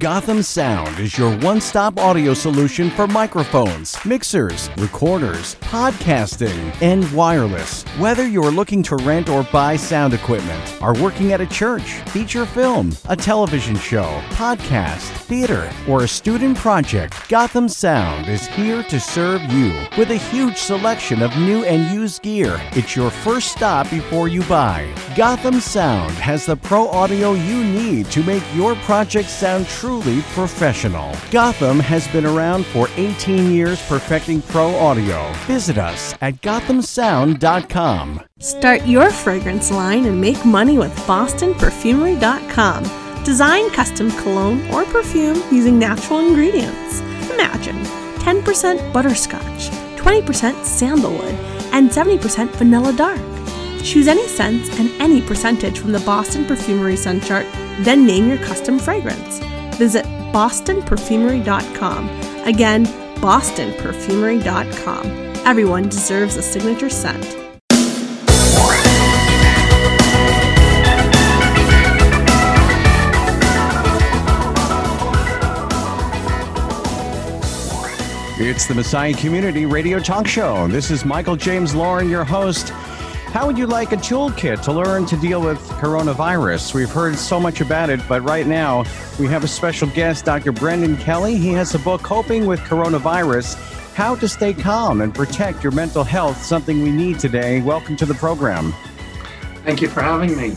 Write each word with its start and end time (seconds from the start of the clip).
Gotham 0.00 0.42
Sound 0.42 0.98
is 0.98 1.18
your 1.18 1.36
one 1.40 1.60
stop 1.60 1.98
audio 1.98 2.32
solution 2.32 2.88
for 2.88 3.06
microphones, 3.06 4.02
mixers, 4.06 4.70
recorders, 4.78 5.56
podcasting, 5.56 6.74
and 6.80 7.04
wireless. 7.12 7.82
Whether 7.98 8.26
you're 8.26 8.50
looking 8.50 8.82
to 8.84 8.96
rent 8.96 9.28
or 9.28 9.42
buy 9.52 9.76
sound 9.76 10.14
equipment, 10.14 10.78
are 10.80 10.98
working 11.02 11.34
at 11.34 11.42
a 11.42 11.46
church, 11.46 11.82
feature 12.12 12.46
film, 12.46 12.96
a 13.10 13.16
television 13.16 13.76
show, 13.76 14.22
podcast, 14.30 15.02
theater, 15.26 15.70
or 15.86 16.04
a 16.04 16.08
student 16.08 16.56
project, 16.56 17.28
Gotham 17.28 17.68
Sound 17.68 18.26
is 18.26 18.46
here 18.46 18.82
to 18.84 18.98
serve 18.98 19.42
you. 19.52 19.70
With 19.98 20.12
a 20.12 20.16
huge 20.30 20.56
selection 20.56 21.20
of 21.20 21.36
new 21.36 21.62
and 21.64 21.94
used 21.94 22.22
gear, 22.22 22.58
it's 22.72 22.96
your 22.96 23.10
first 23.10 23.52
stop 23.52 23.90
before 23.90 24.28
you 24.28 24.42
buy. 24.44 24.90
Gotham 25.14 25.60
Sound 25.60 26.12
has 26.12 26.46
the 26.46 26.56
pro 26.56 26.88
audio 26.88 27.34
you 27.34 27.62
need 27.62 28.06
to 28.12 28.22
make 28.22 28.42
your 28.54 28.76
project 28.76 29.28
sound 29.28 29.66
truly 29.90 30.22
professional. 30.34 31.12
Gotham 31.32 31.80
has 31.80 32.06
been 32.08 32.24
around 32.24 32.64
for 32.64 32.88
18 32.96 33.50
years 33.50 33.84
perfecting 33.88 34.40
pro 34.40 34.72
audio. 34.76 35.32
Visit 35.48 35.78
us 35.78 36.14
at 36.20 36.40
gothamsound.com. 36.42 38.20
Start 38.38 38.86
your 38.86 39.10
fragrance 39.10 39.72
line 39.72 40.06
and 40.06 40.20
make 40.20 40.44
money 40.44 40.78
with 40.78 40.94
bostonperfumery.com. 41.08 43.24
Design 43.24 43.68
custom 43.70 44.12
cologne 44.12 44.64
or 44.70 44.84
perfume 44.84 45.42
using 45.50 45.76
natural 45.76 46.20
ingredients. 46.20 47.00
Imagine 47.32 47.78
10% 48.20 48.92
butterscotch, 48.92 49.70
20% 49.96 50.64
sandalwood, 50.64 51.34
and 51.72 51.90
70% 51.90 52.48
vanilla 52.50 52.92
dark. 52.92 53.18
Choose 53.82 54.06
any 54.06 54.28
scents 54.28 54.70
and 54.78 54.88
any 55.00 55.20
percentage 55.20 55.80
from 55.80 55.90
the 55.90 56.00
Boston 56.00 56.44
Perfumery 56.44 56.96
Scent 56.96 57.24
Chart, 57.24 57.46
then 57.80 58.06
name 58.06 58.28
your 58.28 58.38
custom 58.38 58.78
fragrance. 58.78 59.40
Visit 59.80 60.04
bostonperfumery.com. 60.34 62.08
Again, 62.46 62.84
bostonperfumery.com. 63.16 65.06
Everyone 65.46 65.88
deserves 65.88 66.36
a 66.36 66.42
signature 66.42 66.90
scent. 66.90 67.24
It's 78.38 78.66
the 78.66 78.74
Messiah 78.74 79.14
Community 79.14 79.64
Radio 79.64 79.98
Talk 79.98 80.26
Show. 80.26 80.68
This 80.68 80.90
is 80.90 81.06
Michael 81.06 81.36
James 81.36 81.74
Lauren, 81.74 82.10
your 82.10 82.24
host. 82.24 82.74
How 83.32 83.46
would 83.46 83.56
you 83.56 83.68
like 83.68 83.92
a 83.92 83.96
toolkit 83.96 84.60
to 84.62 84.72
learn 84.72 85.06
to 85.06 85.16
deal 85.16 85.40
with 85.40 85.56
coronavirus? 85.78 86.74
We've 86.74 86.90
heard 86.90 87.14
so 87.14 87.38
much 87.38 87.60
about 87.60 87.88
it, 87.88 88.00
but 88.08 88.22
right 88.22 88.44
now 88.44 88.84
we 89.20 89.28
have 89.28 89.44
a 89.44 89.48
special 89.48 89.86
guest, 89.86 90.24
Dr. 90.24 90.50
Brendan 90.50 90.96
Kelly. 90.96 91.36
He 91.36 91.52
has 91.52 91.72
a 91.76 91.78
book, 91.78 92.02
Coping 92.02 92.46
with 92.46 92.58
Coronavirus 92.60 93.54
How 93.94 94.16
to 94.16 94.26
Stay 94.26 94.52
Calm 94.52 95.00
and 95.00 95.14
Protect 95.14 95.62
Your 95.62 95.70
Mental 95.70 96.02
Health, 96.02 96.42
something 96.42 96.82
we 96.82 96.90
need 96.90 97.20
today. 97.20 97.60
Welcome 97.62 97.94
to 97.98 98.04
the 98.04 98.14
program. 98.14 98.74
Thank 99.62 99.80
you 99.80 99.88
for 99.88 100.02
having 100.02 100.36
me. 100.36 100.56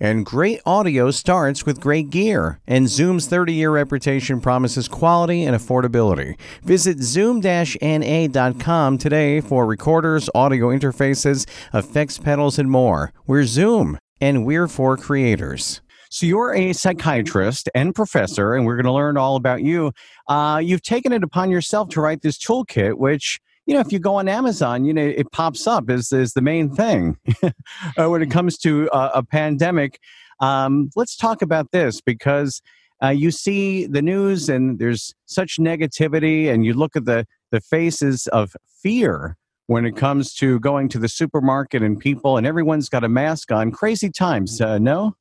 And 0.00 0.24
great 0.24 0.60
audio 0.64 1.10
starts 1.10 1.66
with 1.66 1.80
great 1.80 2.10
gear, 2.10 2.60
and 2.68 2.88
Zoom's 2.88 3.26
30 3.26 3.52
year 3.52 3.72
reputation 3.72 4.40
promises 4.40 4.86
quality 4.86 5.42
and 5.42 5.56
affordability. 5.56 6.38
Visit 6.62 7.02
zoom-na.com 7.02 8.98
today 8.98 9.40
for 9.40 9.66
recorders, 9.66 10.30
audio 10.36 10.68
interfaces, 10.68 11.48
effects 11.74 12.16
pedals, 12.16 12.60
and 12.60 12.70
more. 12.70 13.12
We're 13.26 13.44
Zoom, 13.44 13.98
and 14.20 14.46
we're 14.46 14.68
for 14.68 14.96
creators. 14.96 15.80
So 16.10 16.26
you're 16.26 16.54
a 16.54 16.72
psychiatrist 16.72 17.68
and 17.74 17.92
professor, 17.92 18.54
and 18.54 18.64
we're 18.64 18.76
going 18.76 18.86
to 18.86 18.92
learn 18.92 19.16
all 19.16 19.34
about 19.34 19.62
you. 19.62 19.92
Uh, 20.28 20.60
you've 20.62 20.82
taken 20.82 21.12
it 21.12 21.24
upon 21.24 21.50
yourself 21.50 21.88
to 21.90 22.00
write 22.00 22.22
this 22.22 22.38
toolkit, 22.38 22.94
which 22.94 23.40
you 23.68 23.74
know, 23.74 23.80
if 23.80 23.92
you 23.92 23.98
go 23.98 24.14
on 24.14 24.28
Amazon, 24.28 24.86
you 24.86 24.94
know, 24.94 25.04
it 25.04 25.30
pops 25.30 25.66
up 25.66 25.90
is, 25.90 26.10
as 26.10 26.32
the 26.32 26.40
main 26.40 26.70
thing 26.74 27.18
uh, 27.42 28.08
when 28.08 28.22
it 28.22 28.30
comes 28.30 28.56
to 28.56 28.90
uh, 28.92 29.10
a 29.14 29.22
pandemic. 29.22 30.00
Um, 30.40 30.88
let's 30.96 31.14
talk 31.14 31.42
about 31.42 31.70
this 31.70 32.00
because 32.00 32.62
uh, 33.02 33.10
you 33.10 33.30
see 33.30 33.86
the 33.86 34.00
news 34.00 34.48
and 34.48 34.78
there's 34.78 35.14
such 35.26 35.58
negativity, 35.60 36.50
and 36.50 36.64
you 36.64 36.72
look 36.72 36.96
at 36.96 37.04
the, 37.04 37.26
the 37.50 37.60
faces 37.60 38.26
of 38.28 38.56
fear 38.82 39.36
when 39.66 39.84
it 39.84 39.96
comes 39.96 40.32
to 40.36 40.58
going 40.60 40.88
to 40.88 40.98
the 40.98 41.08
supermarket 41.08 41.82
and 41.82 42.00
people, 42.00 42.38
and 42.38 42.46
everyone's 42.46 42.88
got 42.88 43.04
a 43.04 43.08
mask 43.08 43.52
on. 43.52 43.70
Crazy 43.70 44.10
times, 44.10 44.62
uh, 44.62 44.78
no? 44.78 45.14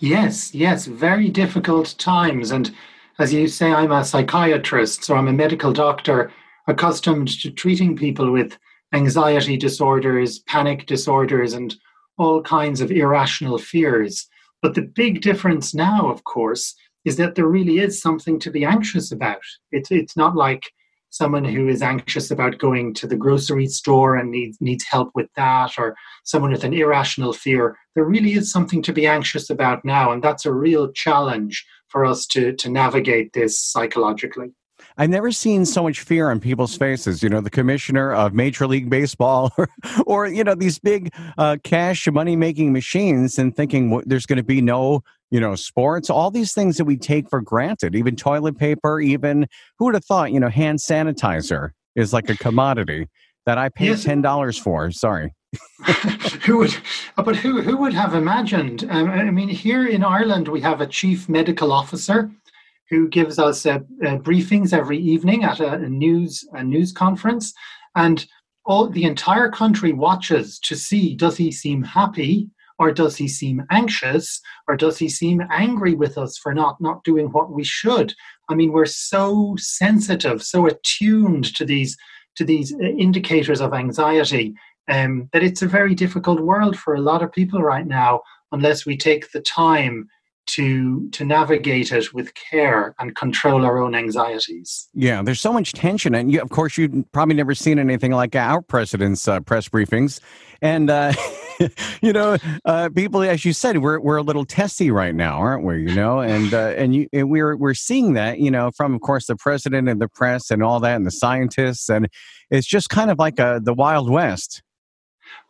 Yes, 0.00 0.52
yes, 0.52 0.86
very 0.86 1.28
difficult 1.28 1.94
times. 1.98 2.50
And 2.50 2.74
as 3.20 3.32
you 3.32 3.46
say, 3.46 3.70
I'm 3.70 3.92
a 3.92 4.04
psychiatrist, 4.04 5.04
so 5.04 5.14
I'm 5.14 5.28
a 5.28 5.32
medical 5.32 5.72
doctor 5.72 6.32
accustomed 6.70 7.28
to 7.40 7.50
treating 7.50 7.96
people 7.96 8.30
with 8.30 8.56
anxiety 8.94 9.56
disorders, 9.56 10.38
panic 10.40 10.86
disorders, 10.86 11.52
and 11.52 11.74
all 12.16 12.42
kinds 12.42 12.80
of 12.80 12.90
irrational 12.90 13.58
fears. 13.58 14.28
But 14.62 14.74
the 14.74 14.82
big 14.82 15.20
difference 15.20 15.74
now, 15.74 16.10
of 16.10 16.24
course, 16.24 16.74
is 17.04 17.16
that 17.16 17.34
there 17.34 17.46
really 17.46 17.78
is 17.78 18.00
something 18.00 18.38
to 18.40 18.50
be 18.50 18.64
anxious 18.64 19.10
about. 19.10 19.40
It's, 19.72 19.90
it's 19.90 20.16
not 20.16 20.36
like 20.36 20.62
someone 21.10 21.44
who 21.44 21.66
is 21.66 21.82
anxious 21.82 22.30
about 22.30 22.58
going 22.58 22.94
to 22.94 23.06
the 23.06 23.16
grocery 23.16 23.66
store 23.66 24.16
and 24.16 24.30
needs, 24.30 24.58
needs 24.60 24.84
help 24.84 25.10
with 25.14 25.28
that, 25.34 25.72
or 25.78 25.96
someone 26.24 26.52
with 26.52 26.62
an 26.62 26.74
irrational 26.74 27.32
fear. 27.32 27.76
There 27.94 28.04
really 28.04 28.34
is 28.34 28.52
something 28.52 28.82
to 28.82 28.92
be 28.92 29.06
anxious 29.06 29.50
about 29.50 29.84
now, 29.84 30.12
and 30.12 30.22
that's 30.22 30.46
a 30.46 30.52
real 30.52 30.92
challenge 30.92 31.66
for 31.88 32.04
us 32.04 32.26
to, 32.26 32.52
to 32.54 32.68
navigate 32.68 33.32
this 33.32 33.58
psychologically. 33.58 34.52
I've 34.98 35.10
never 35.10 35.30
seen 35.32 35.64
so 35.64 35.82
much 35.82 36.00
fear 36.00 36.30
on 36.30 36.40
people's 36.40 36.76
faces. 36.76 37.22
You 37.22 37.28
know, 37.28 37.40
the 37.40 37.50
commissioner 37.50 38.12
of 38.12 38.34
Major 38.34 38.66
League 38.66 38.90
Baseball, 38.90 39.52
or, 39.58 39.68
or 40.06 40.26
you 40.26 40.44
know, 40.44 40.54
these 40.54 40.78
big 40.78 41.12
uh, 41.38 41.56
cash 41.62 42.06
money 42.08 42.36
making 42.36 42.72
machines, 42.72 43.38
and 43.38 43.54
thinking 43.54 43.90
well, 43.90 44.02
there's 44.06 44.26
going 44.26 44.38
to 44.38 44.42
be 44.42 44.60
no, 44.60 45.02
you 45.30 45.40
know, 45.40 45.54
sports. 45.54 46.10
All 46.10 46.30
these 46.30 46.52
things 46.52 46.76
that 46.76 46.84
we 46.84 46.96
take 46.96 47.28
for 47.28 47.40
granted, 47.40 47.94
even 47.94 48.16
toilet 48.16 48.58
paper, 48.58 49.00
even 49.00 49.46
who 49.78 49.86
would 49.86 49.94
have 49.94 50.04
thought, 50.04 50.32
you 50.32 50.40
know, 50.40 50.48
hand 50.48 50.78
sanitizer 50.78 51.70
is 51.94 52.12
like 52.12 52.28
a 52.30 52.36
commodity 52.36 53.08
that 53.46 53.58
I 53.58 53.68
pay 53.68 53.86
yes. 53.86 54.04
ten 54.04 54.22
dollars 54.22 54.58
for. 54.58 54.90
Sorry. 54.90 55.34
who 56.44 56.58
would, 56.58 56.76
but 57.16 57.34
who 57.34 57.60
who 57.60 57.76
would 57.78 57.92
have 57.92 58.14
imagined? 58.14 58.86
Um, 58.88 59.10
I 59.10 59.30
mean, 59.30 59.48
here 59.48 59.86
in 59.86 60.04
Ireland, 60.04 60.46
we 60.46 60.60
have 60.60 60.80
a 60.80 60.86
chief 60.86 61.28
medical 61.28 61.72
officer 61.72 62.30
who 62.90 63.08
gives 63.08 63.38
us 63.38 63.64
uh, 63.64 63.78
uh, 64.04 64.18
briefings 64.18 64.72
every 64.72 64.98
evening 64.98 65.44
at 65.44 65.60
a, 65.60 65.74
a, 65.74 65.88
news 65.88 66.44
a 66.52 66.62
news 66.62 66.92
conference, 66.92 67.52
and 67.94 68.26
all 68.66 68.88
the 68.88 69.04
entire 69.04 69.50
country 69.50 69.92
watches 69.92 70.58
to 70.60 70.76
see 70.76 71.14
does 71.14 71.36
he 71.36 71.50
seem 71.50 71.82
happy 71.82 72.50
or 72.78 72.92
does 72.92 73.16
he 73.16 73.28
seem 73.28 73.64
anxious 73.70 74.40
or 74.66 74.76
does 74.76 74.98
he 74.98 75.08
seem 75.08 75.42
angry 75.50 75.94
with 75.94 76.18
us 76.18 76.38
for 76.38 76.54
not 76.54 76.80
not 76.80 77.02
doing 77.04 77.26
what 77.26 77.52
we 77.52 77.64
should? 77.64 78.14
I 78.48 78.54
mean 78.54 78.72
we're 78.72 78.86
so 78.86 79.54
sensitive 79.58 80.42
so 80.42 80.66
attuned 80.66 81.54
to 81.56 81.64
these 81.64 81.96
to 82.36 82.44
these 82.44 82.72
uh, 82.74 82.78
indicators 82.78 83.60
of 83.60 83.74
anxiety 83.74 84.54
um, 84.88 85.28
that 85.32 85.42
it's 85.42 85.62
a 85.62 85.68
very 85.68 85.94
difficult 85.94 86.40
world 86.40 86.76
for 86.76 86.94
a 86.94 87.00
lot 87.00 87.22
of 87.22 87.32
people 87.32 87.62
right 87.62 87.86
now 87.86 88.20
unless 88.52 88.84
we 88.84 88.96
take 88.96 89.30
the 89.30 89.40
time 89.40 90.08
to 90.54 91.08
to 91.10 91.24
navigate 91.24 91.92
it 91.92 92.12
with 92.14 92.34
care 92.34 92.94
and 92.98 93.14
control 93.16 93.64
our 93.64 93.78
own 93.78 93.94
anxieties. 93.94 94.88
Yeah, 94.94 95.22
there's 95.22 95.40
so 95.40 95.52
much 95.52 95.72
tension, 95.72 96.14
and 96.14 96.32
you, 96.32 96.40
of 96.40 96.50
course, 96.50 96.76
you've 96.76 97.10
probably 97.12 97.34
never 97.34 97.54
seen 97.54 97.78
anything 97.78 98.12
like 98.12 98.34
our 98.36 98.62
president's 98.62 99.26
uh, 99.28 99.40
press 99.40 99.68
briefings, 99.68 100.20
and. 100.60 100.90
Uh, 100.90 101.12
you 102.00 102.12
know, 102.12 102.36
uh, 102.64 102.88
people, 102.94 103.22
as 103.22 103.44
you 103.44 103.52
said, 103.52 103.78
we're 103.78 104.00
we're 104.00 104.16
a 104.16 104.22
little 104.22 104.44
testy 104.44 104.90
right 104.90 105.14
now, 105.14 105.38
aren't 105.38 105.64
we? 105.64 105.82
You 105.82 105.94
know, 105.94 106.20
and 106.20 106.54
uh, 106.54 106.74
and, 106.76 106.94
you, 106.94 107.08
and 107.12 107.30
we're 107.30 107.56
we're 107.56 107.74
seeing 107.74 108.14
that, 108.14 108.38
you 108.38 108.50
know, 108.50 108.70
from 108.70 108.94
of 108.94 109.00
course 109.02 109.26
the 109.26 109.36
president 109.36 109.88
and 109.88 110.00
the 110.00 110.08
press 110.08 110.50
and 110.50 110.62
all 110.62 110.80
that, 110.80 110.96
and 110.96 111.06
the 111.06 111.10
scientists, 111.10 111.90
and 111.90 112.08
it's 112.50 112.66
just 112.66 112.88
kind 112.88 113.10
of 113.10 113.18
like 113.18 113.38
a, 113.38 113.46
uh, 113.46 113.60
the 113.62 113.74
wild 113.74 114.10
west. 114.10 114.62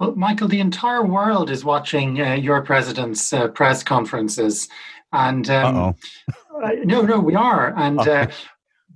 Well, 0.01 0.17
Michael, 0.17 0.49
the 0.49 0.61
entire 0.61 1.05
world 1.05 1.51
is 1.51 1.63
watching 1.63 2.23
uh, 2.23 2.33
your 2.33 2.63
president's 2.63 3.35
uh, 3.35 3.49
press 3.49 3.83
conferences, 3.83 4.67
and 5.13 5.49
um, 5.51 5.95
uh, 6.63 6.71
no, 6.85 7.03
no, 7.03 7.21
we 7.21 7.35
are, 7.35 7.75
and 7.77 8.01
uh, 8.01 8.29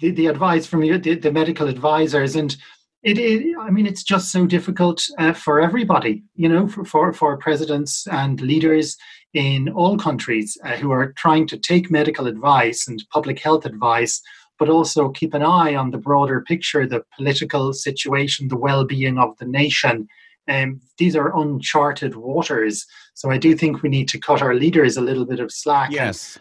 the 0.00 0.12
the 0.12 0.28
advice 0.28 0.66
from 0.66 0.82
you, 0.82 0.96
the, 0.96 1.16
the 1.16 1.30
medical 1.30 1.68
advisors, 1.68 2.36
and 2.36 2.56
it, 3.02 3.18
it, 3.18 3.54
I 3.60 3.68
mean, 3.68 3.86
it's 3.86 4.02
just 4.02 4.32
so 4.32 4.46
difficult 4.46 5.04
uh, 5.18 5.34
for 5.34 5.60
everybody, 5.60 6.24
you 6.36 6.48
know, 6.48 6.66
for, 6.66 6.86
for 6.86 7.12
for 7.12 7.36
presidents 7.36 8.06
and 8.10 8.40
leaders 8.40 8.96
in 9.34 9.68
all 9.68 9.98
countries 9.98 10.56
uh, 10.64 10.76
who 10.76 10.90
are 10.90 11.12
trying 11.18 11.46
to 11.48 11.58
take 11.58 11.90
medical 11.90 12.26
advice 12.26 12.88
and 12.88 13.04
public 13.12 13.40
health 13.40 13.66
advice 13.66 14.22
but 14.56 14.68
also 14.68 15.08
keep 15.08 15.34
an 15.34 15.42
eye 15.42 15.74
on 15.74 15.90
the 15.90 15.98
broader 15.98 16.40
picture, 16.40 16.86
the 16.86 17.02
political 17.16 17.72
situation, 17.72 18.46
the 18.46 18.56
well 18.56 18.84
being 18.84 19.18
of 19.18 19.36
the 19.38 19.44
nation, 19.44 20.06
um, 20.48 20.80
these 20.98 21.16
are 21.16 21.36
uncharted 21.36 22.16
waters. 22.16 22.86
So 23.14 23.30
I 23.30 23.38
do 23.38 23.54
think 23.56 23.82
we 23.82 23.88
need 23.88 24.08
to 24.08 24.18
cut 24.18 24.42
our 24.42 24.54
leaders 24.54 24.96
a 24.96 25.02
little 25.02 25.24
bit 25.24 25.40
of 25.40 25.52
slack. 25.52 25.90
Yes. 25.90 26.38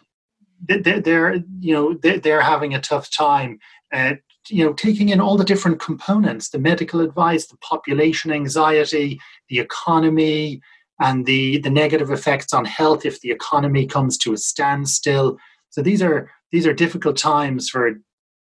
They're, 0.68 1.00
they're 1.00 1.36
you 1.60 1.74
know, 1.74 1.94
they're 1.94 2.42
having 2.42 2.74
a 2.74 2.82
tough 2.82 3.12
time. 3.12 3.60
Uh, 3.92 4.16
you 4.50 4.66
know, 4.66 4.74
taking 4.74 5.10
in 5.10 5.22
all 5.22 5.38
the 5.38 5.44
different 5.46 5.80
components, 5.80 6.50
the 6.50 6.60
medical 6.60 7.00
advice, 7.00 7.48
the 7.48 7.58
population 7.58 8.32
anxiety, 8.32 9.20
the 9.50 9.60
economy, 9.60 10.62
and 11.00 11.26
the, 11.26 11.60
the 11.60 11.70
negative 11.70 12.12
effects 12.12 12.54
on 12.54 12.66
health 12.66 13.06
if 13.06 13.22
the 13.22 13.32
economy 13.32 13.86
comes 13.86 14.18
to 14.18 14.34
a 14.34 14.38
standstill. 14.38 15.38
So 15.70 15.82
these 15.82 16.02
are 16.02 16.30
these 16.52 16.68
are 16.68 16.74
difficult 16.74 17.18
times 17.18 17.70
for 17.70 17.94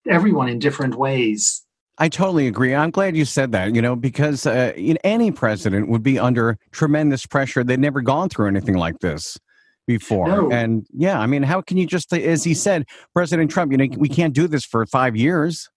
everyone 0.09 0.49
in 0.49 0.59
different 0.59 0.97
ways. 0.97 1.63
I 2.01 2.09
totally 2.09 2.47
agree. 2.47 2.75
I'm 2.75 2.91
glad 2.91 3.15
you 3.15 3.27
said 3.27 3.53
that, 3.53 3.75
you 3.75 3.83
know, 3.83 3.95
because 3.95 4.47
uh, 4.47 4.73
any 5.05 5.31
president 5.31 5.91
would 5.91 6.03
be 6.03 6.19
under 6.19 6.57
tremendous 6.73 7.27
pressure. 7.27 7.63
They'd 7.63 7.79
never 7.79 8.01
gone 8.01 8.31
through 8.31 8.49
anything 8.49 8.77
like 8.77 9.01
this 9.01 9.39
before. 9.87 10.27
No. 10.27 10.51
And 10.51 10.87
yeah, 10.95 11.21
I 11.21 11.27
mean, 11.27 11.43
how 11.43 11.61
can 11.61 11.77
you 11.77 11.87
just, 11.87 12.11
as 12.15 12.43
he 12.43 12.55
said, 12.55 12.87
President 13.13 13.51
Trump, 13.51 13.71
you 13.71 13.77
know, 13.77 13.87
we 13.99 14.09
can't 14.09 14.33
do 14.33 14.49
this 14.49 14.65
for 14.65 14.87
five 14.87 15.15
years. 15.15 15.69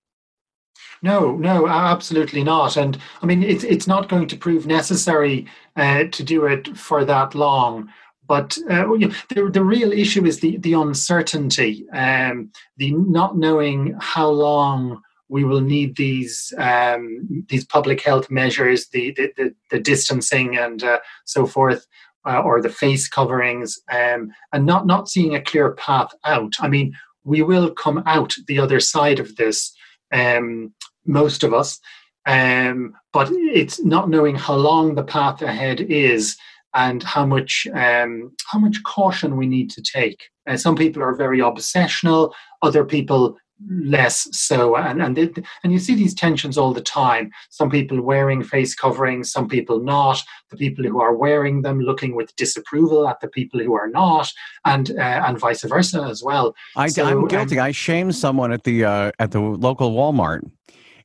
No, 1.01 1.35
no, 1.35 1.67
absolutely 1.67 2.41
not. 2.41 2.77
And 2.77 2.97
I 3.21 3.25
mean, 3.25 3.43
it's 3.43 3.65
it's 3.65 3.87
not 3.87 4.07
going 4.07 4.27
to 4.27 4.37
prove 4.37 4.65
necessary 4.65 5.45
uh, 5.75 6.05
to 6.05 6.23
do 6.23 6.45
it 6.45 6.77
for 6.77 7.03
that 7.03 7.35
long. 7.35 7.89
But 8.25 8.57
uh, 8.69 8.85
the, 8.85 9.49
the 9.51 9.63
real 9.63 9.91
issue 9.91 10.25
is 10.25 10.39
the, 10.39 10.55
the 10.57 10.73
uncertainty, 10.73 11.85
um, 11.91 12.51
the 12.77 12.93
not 12.93 13.37
knowing 13.37 13.97
how 13.99 14.29
long 14.29 15.01
we 15.33 15.43
will 15.43 15.61
need 15.61 15.95
these 15.95 16.53
um, 16.59 17.45
these 17.49 17.65
public 17.65 17.99
health 18.01 18.29
measures, 18.29 18.89
the 18.89 19.11
the, 19.17 19.33
the, 19.35 19.55
the 19.71 19.79
distancing 19.79 20.57
and 20.57 20.83
uh, 20.83 20.99
so 21.25 21.47
forth, 21.47 21.87
uh, 22.27 22.39
or 22.41 22.61
the 22.61 22.69
face 22.69 23.09
coverings, 23.09 23.79
um, 23.91 24.31
and 24.53 24.63
not 24.67 24.85
not 24.85 25.09
seeing 25.09 25.33
a 25.33 25.41
clear 25.41 25.71
path 25.73 26.11
out. 26.23 26.53
I 26.59 26.67
mean, 26.67 26.93
we 27.23 27.41
will 27.41 27.71
come 27.71 28.03
out 28.05 28.35
the 28.47 28.59
other 28.59 28.79
side 28.79 29.19
of 29.19 29.35
this, 29.35 29.73
um, 30.11 30.71
most 31.05 31.43
of 31.43 31.51
us, 31.51 31.79
um, 32.27 32.93
but 33.11 33.27
it's 33.31 33.83
not 33.83 34.11
knowing 34.11 34.35
how 34.35 34.53
long 34.55 34.93
the 34.93 35.09
path 35.17 35.41
ahead 35.41 35.81
is 35.81 36.37
and 36.75 37.01
how 37.01 37.25
much 37.25 37.65
um, 37.73 38.31
how 38.51 38.59
much 38.59 38.83
caution 38.83 39.35
we 39.35 39.47
need 39.47 39.71
to 39.71 39.81
take. 39.81 40.29
Uh, 40.47 40.57
some 40.57 40.75
people 40.75 41.01
are 41.01 41.15
very 41.15 41.39
obsessional. 41.39 42.33
Other 42.61 42.85
people 42.85 43.35
less 43.69 44.27
so 44.35 44.75
and 44.75 45.01
and 45.01 45.15
they, 45.15 45.31
and 45.63 45.71
you 45.71 45.79
see 45.79 45.95
these 45.95 46.13
tensions 46.13 46.57
all 46.57 46.73
the 46.73 46.81
time. 46.81 47.31
Some 47.49 47.69
people 47.69 48.01
wearing 48.01 48.43
face 48.43 48.75
coverings 48.75 49.31
some 49.31 49.47
people 49.47 49.79
not. 49.79 50.21
The 50.49 50.57
people 50.57 50.83
who 50.85 50.99
are 51.01 51.15
wearing 51.15 51.61
them 51.61 51.79
looking 51.79 52.15
with 52.15 52.35
disapproval 52.35 53.07
at 53.07 53.19
the 53.21 53.27
people 53.27 53.59
who 53.59 53.73
are 53.73 53.87
not 53.87 54.31
and 54.65 54.91
uh, 54.91 55.23
and 55.25 55.39
vice 55.39 55.63
versa 55.63 56.03
as 56.03 56.23
well. 56.23 56.55
I, 56.75 56.89
I'm 56.97 57.27
guilty. 57.27 57.59
Um, 57.59 57.65
i 57.65 57.71
shamed 57.71 58.15
someone 58.15 58.51
at 58.51 58.63
the 58.63 58.85
uh, 58.85 59.11
at 59.19 59.31
the 59.31 59.39
local 59.39 59.91
walmart 59.91 60.49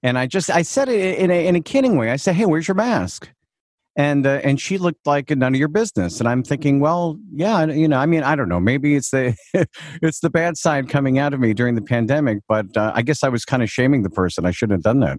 and 0.02 0.18
i 0.18 0.26
just 0.26 0.50
i 0.50 0.62
said 0.62 0.88
it 0.88 1.18
in 1.18 1.30
a, 1.30 1.46
in 1.46 1.56
a 1.56 1.60
kidding 1.60 1.96
way. 1.96 2.10
I 2.10 2.16
said 2.16 2.34
hey 2.34 2.46
where's 2.46 2.68
your 2.68 2.74
mask 2.74 3.28
and 3.98 4.26
uh, 4.26 4.40
and 4.44 4.60
she 4.60 4.78
looked 4.78 5.06
like 5.06 5.28
none 5.28 5.54
of 5.54 5.58
your 5.58 5.68
business. 5.68 6.20
And 6.20 6.28
i'm 6.28 6.42
thinking 6.42 6.80
well 6.80 7.18
yeah 7.34 7.66
you 7.66 7.88
know 7.88 7.98
i 7.98 8.06
mean 8.06 8.22
i 8.22 8.34
don't 8.34 8.48
know. 8.48 8.60
Maybe 8.60 8.94
it's 8.94 9.10
the 9.10 9.36
it's 10.00 10.20
the 10.20 10.30
bad 10.30 10.56
side 10.56 10.88
coming 10.88 11.18
out 11.18 11.34
of 11.34 11.40
me 11.40 11.52
during 11.52 11.74
the 11.74 11.82
pandemic 11.82 12.38
but 12.48 12.74
uh, 12.76 12.92
i 12.94 13.02
guess 13.02 13.22
i 13.22 13.28
was 13.28 13.44
kind 13.44 13.62
of 13.62 13.68
shaming 13.68 14.04
the 14.04 14.10
person. 14.10 14.46
I 14.46 14.52
shouldn't 14.52 14.78
have 14.78 14.84
done 14.84 15.00
that. 15.00 15.18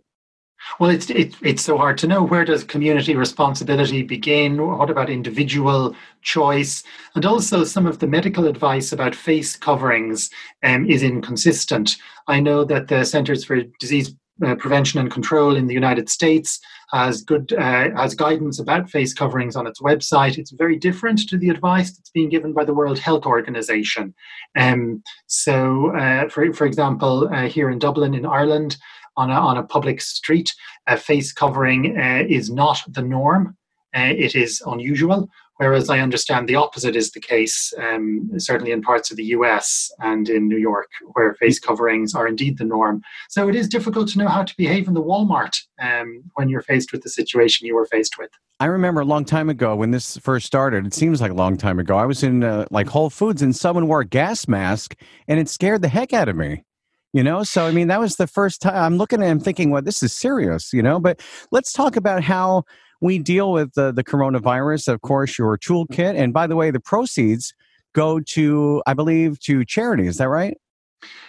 Well 0.79 0.89
it's 0.89 1.09
it, 1.09 1.35
it's 1.41 1.61
so 1.63 1.77
hard 1.77 1.97
to 1.99 2.07
know. 2.07 2.23
Where 2.23 2.45
does 2.45 2.63
community 2.63 3.15
responsibility 3.15 4.01
begin? 4.01 4.65
What 4.65 4.89
about 4.89 5.09
individual 5.09 5.95
choice? 6.21 6.83
And 7.15 7.25
also 7.25 7.65
some 7.65 7.85
of 7.85 7.99
the 7.99 8.07
medical 8.07 8.47
advice 8.47 8.91
about 8.93 9.13
face 9.13 9.57
coverings 9.57 10.29
um, 10.63 10.89
is 10.89 11.03
inconsistent. 11.03 11.97
I 12.27 12.39
know 12.39 12.63
that 12.65 12.87
the 12.87 13.03
centers 13.03 13.43
for 13.43 13.61
disease 13.79 14.15
uh, 14.45 14.55
prevention 14.55 14.99
and 14.99 15.11
control 15.11 15.55
in 15.55 15.67
the 15.67 15.73
United 15.73 16.09
States 16.09 16.59
has 16.91 17.21
good 17.21 17.53
uh, 17.53 18.07
guidance 18.15 18.59
about 18.59 18.89
face 18.89 19.13
coverings 19.13 19.55
on 19.55 19.67
its 19.67 19.81
website. 19.81 20.37
It's 20.37 20.51
very 20.51 20.75
different 20.77 21.27
to 21.29 21.37
the 21.37 21.49
advice 21.49 21.91
that's 21.91 22.09
being 22.09 22.29
given 22.29 22.53
by 22.53 22.65
the 22.65 22.73
World 22.73 22.97
Health 22.97 23.25
Organization. 23.25 24.13
Um, 24.57 25.03
so, 25.27 25.95
uh, 25.95 26.29
for 26.29 26.51
for 26.53 26.65
example, 26.65 27.29
uh, 27.31 27.47
here 27.47 27.69
in 27.69 27.79
Dublin, 27.79 28.15
in 28.15 28.25
Ireland, 28.25 28.77
on 29.17 29.29
a, 29.29 29.33
on 29.33 29.57
a 29.57 29.63
public 29.63 30.01
street, 30.01 30.53
a 30.87 30.97
face 30.97 31.31
covering 31.31 31.97
uh, 31.99 32.23
is 32.27 32.49
not 32.49 32.81
the 32.87 33.01
norm. 33.01 33.55
Uh, 33.95 34.13
it 34.15 34.35
is 34.35 34.61
unusual. 34.65 35.29
Whereas 35.59 35.89
I 35.89 35.99
understand 35.99 36.47
the 36.47 36.55
opposite 36.55 36.95
is 36.95 37.11
the 37.11 37.19
case, 37.19 37.73
um, 37.77 38.29
certainly 38.37 38.71
in 38.71 38.81
parts 38.81 39.11
of 39.11 39.17
the 39.17 39.25
US 39.25 39.91
and 39.99 40.29
in 40.29 40.47
New 40.47 40.57
York, 40.57 40.87
where 41.13 41.33
face 41.33 41.59
coverings 41.59 42.15
are 42.15 42.25
indeed 42.25 42.57
the 42.57 42.63
norm. 42.63 43.01
So 43.29 43.49
it 43.49 43.55
is 43.55 43.67
difficult 43.67 44.07
to 44.09 44.19
know 44.19 44.29
how 44.29 44.43
to 44.43 44.53
behave 44.55 44.87
in 44.87 44.93
the 44.93 45.03
Walmart 45.03 45.57
um, 45.81 46.23
when 46.35 46.47
you're 46.47 46.61
faced 46.61 46.93
with 46.93 47.01
the 47.01 47.09
situation 47.09 47.67
you 47.67 47.75
were 47.75 47.87
faced 47.87 48.17
with. 48.17 48.29
I 48.61 48.67
remember 48.67 49.01
a 49.01 49.05
long 49.05 49.25
time 49.25 49.49
ago 49.49 49.75
when 49.75 49.91
this 49.91 50.15
first 50.17 50.45
started. 50.45 50.85
It 50.85 50.93
seems 50.93 51.19
like 51.19 51.31
a 51.31 51.35
long 51.35 51.57
time 51.57 51.77
ago. 51.77 51.97
I 51.97 52.05
was 52.05 52.23
in 52.23 52.41
uh, 52.41 52.65
like 52.71 52.87
Whole 52.87 53.09
Foods 53.09 53.41
and 53.41 53.53
someone 53.53 53.89
wore 53.89 53.99
a 53.99 54.05
gas 54.05 54.47
mask, 54.47 54.95
and 55.27 55.41
it 55.41 55.49
scared 55.49 55.81
the 55.81 55.89
heck 55.89 56.13
out 56.13 56.29
of 56.29 56.37
me 56.37 56.63
you 57.11 57.23
know 57.23 57.41
so 57.41 57.65
i 57.65 57.71
mean 57.71 57.87
that 57.87 57.99
was 57.99 58.17
the 58.17 58.27
first 58.27 58.61
time 58.61 58.75
i'm 58.75 58.97
looking 58.97 59.21
at 59.21 59.27
him 59.27 59.39
thinking 59.39 59.71
well 59.71 59.81
this 59.81 60.03
is 60.03 60.13
serious 60.13 60.71
you 60.71 60.83
know 60.83 60.99
but 60.99 61.19
let's 61.51 61.73
talk 61.73 61.95
about 61.95 62.23
how 62.23 62.63
we 63.01 63.19
deal 63.19 63.51
with 63.51 63.73
the, 63.73 63.91
the 63.91 64.03
coronavirus, 64.03 64.87
of 64.93 65.01
course, 65.01 65.37
your 65.37 65.57
toolkit. 65.57 66.15
And 66.17 66.33
by 66.33 66.47
the 66.47 66.55
way, 66.55 66.71
the 66.71 66.79
proceeds 66.79 67.53
go 67.93 68.19
to, 68.19 68.83
I 68.85 68.93
believe, 68.93 69.39
to 69.41 69.65
charity. 69.65 70.07
Is 70.07 70.17
that 70.17 70.29
right? 70.29 70.57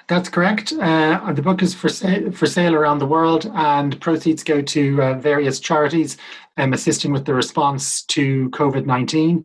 That's 0.09 0.29
correct. 0.29 0.73
Uh, 0.73 1.33
the 1.33 1.43
book 1.43 1.63
is 1.63 1.75
for 1.75 1.89
sale, 1.89 2.33
for 2.33 2.47
sale 2.47 2.75
around 2.75 2.99
the 2.99 3.07
world, 3.07 3.51
and 3.55 4.01
proceeds 4.01 4.43
go 4.43 4.61
to 4.61 5.03
uh, 5.03 5.15
various 5.15 5.61
charities 5.61 6.17
um, 6.57 6.73
assisting 6.73 7.13
with 7.13 7.25
the 7.25 7.35
response 7.35 8.03
to 8.07 8.51
COVID 8.51 8.87
19. 8.87 9.45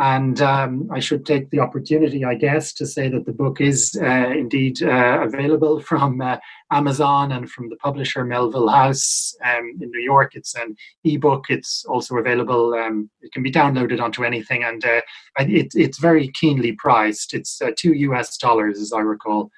And 0.00 0.40
um, 0.40 0.88
I 0.92 0.98
should 0.98 1.24
take 1.24 1.50
the 1.50 1.60
opportunity, 1.60 2.24
I 2.24 2.34
guess, 2.34 2.72
to 2.74 2.86
say 2.86 3.08
that 3.10 3.26
the 3.26 3.32
book 3.32 3.60
is 3.60 3.96
uh, 4.02 4.30
indeed 4.30 4.82
uh, 4.82 5.20
available 5.22 5.78
from 5.78 6.20
uh, 6.20 6.38
Amazon 6.72 7.30
and 7.30 7.48
from 7.48 7.68
the 7.68 7.76
publisher 7.76 8.24
Melville 8.24 8.68
House 8.68 9.36
um, 9.44 9.78
in 9.80 9.90
New 9.90 10.02
York. 10.02 10.34
It's 10.34 10.56
an 10.56 10.74
ebook. 11.04 11.44
It's 11.48 11.84
also 11.84 12.16
available. 12.16 12.74
Um, 12.74 13.08
it 13.22 13.30
can 13.30 13.44
be 13.44 13.52
downloaded 13.52 14.00
onto 14.00 14.24
anything, 14.24 14.64
and 14.64 14.84
uh, 14.84 15.00
it, 15.38 15.68
it's 15.74 15.98
very 15.98 16.28
keenly 16.28 16.72
priced. 16.72 17.32
It's 17.32 17.62
uh, 17.62 17.70
two 17.76 17.92
US 17.92 18.36
dollars, 18.36 18.80
as 18.80 18.92
I 18.92 19.00
recall. 19.00 19.52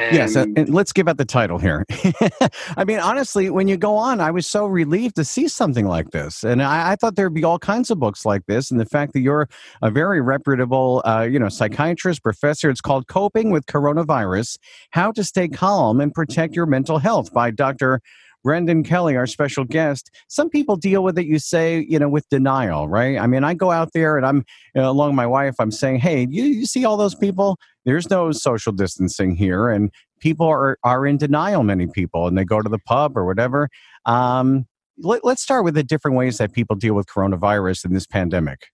Um, 0.00 0.14
yes, 0.14 0.34
and 0.34 0.68
let's 0.70 0.92
give 0.92 1.08
out 1.08 1.18
the 1.18 1.24
title 1.24 1.58
here. 1.58 1.84
I 2.76 2.84
mean, 2.84 2.98
honestly, 2.98 3.50
when 3.50 3.68
you 3.68 3.76
go 3.76 3.96
on, 3.96 4.20
I 4.20 4.30
was 4.30 4.46
so 4.46 4.66
relieved 4.66 5.16
to 5.16 5.24
see 5.24 5.46
something 5.46 5.86
like 5.86 6.10
this, 6.10 6.42
and 6.42 6.62
I, 6.62 6.92
I, 6.92 6.96
thought 6.96 7.16
there'd 7.16 7.34
be 7.34 7.44
all 7.44 7.58
kinds 7.58 7.90
of 7.90 7.98
books 7.98 8.24
like 8.24 8.46
this. 8.46 8.70
And 8.70 8.80
the 8.80 8.86
fact 8.86 9.12
that 9.12 9.20
you're 9.20 9.48
a 9.82 9.90
very 9.90 10.20
reputable, 10.20 11.02
uh, 11.04 11.28
you 11.30 11.38
know, 11.38 11.50
psychiatrist 11.50 12.22
professor, 12.22 12.70
it's 12.70 12.80
called 12.80 13.08
"Coping 13.08 13.50
with 13.50 13.66
Coronavirus: 13.66 14.56
How 14.90 15.12
to 15.12 15.22
Stay 15.22 15.48
Calm 15.48 16.00
and 16.00 16.14
Protect 16.14 16.56
Your 16.56 16.66
Mental 16.66 16.98
Health" 16.98 17.32
by 17.32 17.50
Dr. 17.50 18.00
Brendan 18.42 18.82
Kelly, 18.82 19.16
our 19.16 19.26
special 19.26 19.64
guest. 19.64 20.10
Some 20.28 20.48
people 20.48 20.76
deal 20.76 21.02
with 21.02 21.18
it, 21.18 21.26
you 21.26 21.38
say, 21.38 21.86
you 21.88 21.98
know, 21.98 22.08
with 22.08 22.28
denial, 22.28 22.88
right? 22.88 23.18
I 23.18 23.26
mean, 23.26 23.44
I 23.44 23.54
go 23.54 23.70
out 23.70 23.92
there 23.92 24.16
and 24.16 24.26
I'm, 24.26 24.44
you 24.74 24.82
know, 24.82 24.90
along 24.90 25.14
my 25.14 25.26
wife, 25.26 25.56
I'm 25.58 25.70
saying, 25.70 26.00
hey, 26.00 26.26
you, 26.30 26.44
you 26.44 26.66
see 26.66 26.84
all 26.84 26.96
those 26.96 27.14
people? 27.14 27.58
There's 27.84 28.08
no 28.10 28.32
social 28.32 28.72
distancing 28.72 29.36
here. 29.36 29.68
And 29.68 29.90
people 30.20 30.46
are, 30.46 30.78
are 30.84 31.06
in 31.06 31.16
denial, 31.16 31.62
many 31.62 31.86
people, 31.86 32.26
and 32.26 32.36
they 32.36 32.44
go 32.44 32.60
to 32.60 32.68
the 32.68 32.78
pub 32.78 33.16
or 33.16 33.26
whatever. 33.26 33.68
Um, 34.06 34.66
let, 34.98 35.24
let's 35.24 35.42
start 35.42 35.64
with 35.64 35.74
the 35.74 35.82
different 35.82 36.16
ways 36.16 36.38
that 36.38 36.52
people 36.52 36.76
deal 36.76 36.94
with 36.94 37.06
coronavirus 37.06 37.84
in 37.84 37.92
this 37.92 38.06
pandemic. 38.06 38.68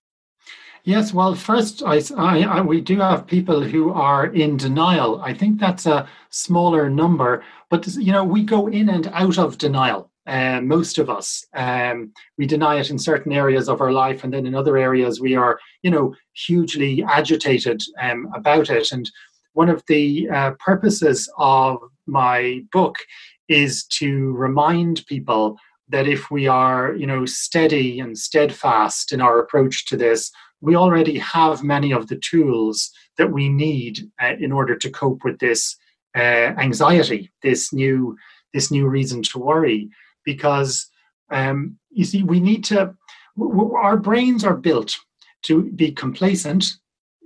Yes, 0.87 1.13
well, 1.13 1.35
first, 1.35 1.83
I, 1.85 2.01
I, 2.17 2.43
I, 2.43 2.61
we 2.61 2.81
do 2.81 3.01
have 3.01 3.27
people 3.27 3.61
who 3.61 3.93
are 3.93 4.27
in 4.27 4.57
denial. 4.57 5.21
I 5.21 5.35
think 5.35 5.59
that's 5.59 5.85
a 5.85 6.09
smaller 6.31 6.89
number, 6.89 7.43
but 7.71 7.89
you 7.97 8.13
know, 8.13 8.23
we 8.23 8.45
go 8.45 8.69
in 8.69 8.89
and 8.91 9.09
out 9.09 9.37
of 9.37 9.59
denial. 9.59 10.13
Uh, 10.29 10.61
most 10.61 10.99
of 10.99 11.11
us, 11.11 11.45
um, 11.55 12.13
we 12.39 12.47
deny 12.47 12.77
it 12.77 12.91
in 12.91 13.01
certain 13.01 13.33
areas 13.33 13.69
of 13.69 13.81
our 13.81 13.91
life, 13.91 14.23
and 14.23 14.33
then 14.33 14.47
in 14.47 14.55
other 14.55 14.77
areas, 14.77 15.21
we 15.21 15.35
are, 15.35 15.59
you 15.83 15.91
know, 15.91 16.15
hugely 16.35 17.03
agitated 17.03 17.83
um, 18.01 18.29
about 18.37 18.71
it. 18.71 18.93
And 18.93 19.11
one 19.55 19.69
of 19.69 19.83
the 19.89 20.29
uh, 20.31 20.53
purposes 20.61 21.29
of 21.37 21.79
my 22.07 22.63
book 22.71 22.95
is 23.49 23.85
to 23.99 24.31
remind 24.35 25.05
people 25.07 25.59
that 25.89 26.07
if 26.07 26.31
we 26.31 26.47
are, 26.47 26.95
you 26.95 27.07
know, 27.07 27.27
steady 27.27 27.99
and 27.99 28.17
steadfast 28.17 29.13
in 29.13 29.21
our 29.21 29.41
approach 29.41 29.87
to 29.87 29.97
this, 29.97 30.31
we 30.61 30.77
already 30.77 31.19
have 31.19 31.63
many 31.63 31.93
of 31.93 32.09
the 32.09 32.17
tools 32.17 32.91
that 33.19 33.33
we 33.33 33.49
need 33.49 34.11
uh, 34.23 34.35
in 34.39 34.53
order 34.53 34.77
to 34.77 34.91
cope 34.91 35.25
with 35.25 35.39
this 35.39 35.77
uh, 36.17 36.55
anxiety, 36.59 37.31
this 37.43 37.73
new 37.73 38.17
this 38.55 38.71
new 38.71 38.89
reason 38.89 39.23
to 39.23 39.39
worry. 39.39 39.89
Because 40.25 40.89
um, 41.31 41.79
you 41.91 42.05
see, 42.05 42.23
we 42.23 42.41
need 42.41 42.65
to. 42.65 42.95
W- 43.37 43.57
w- 43.57 43.75
our 43.75 43.97
brains 43.97 44.45
are 44.45 44.57
built 44.57 44.97
to 45.43 45.71
be 45.73 45.93
complacent, 45.93 46.73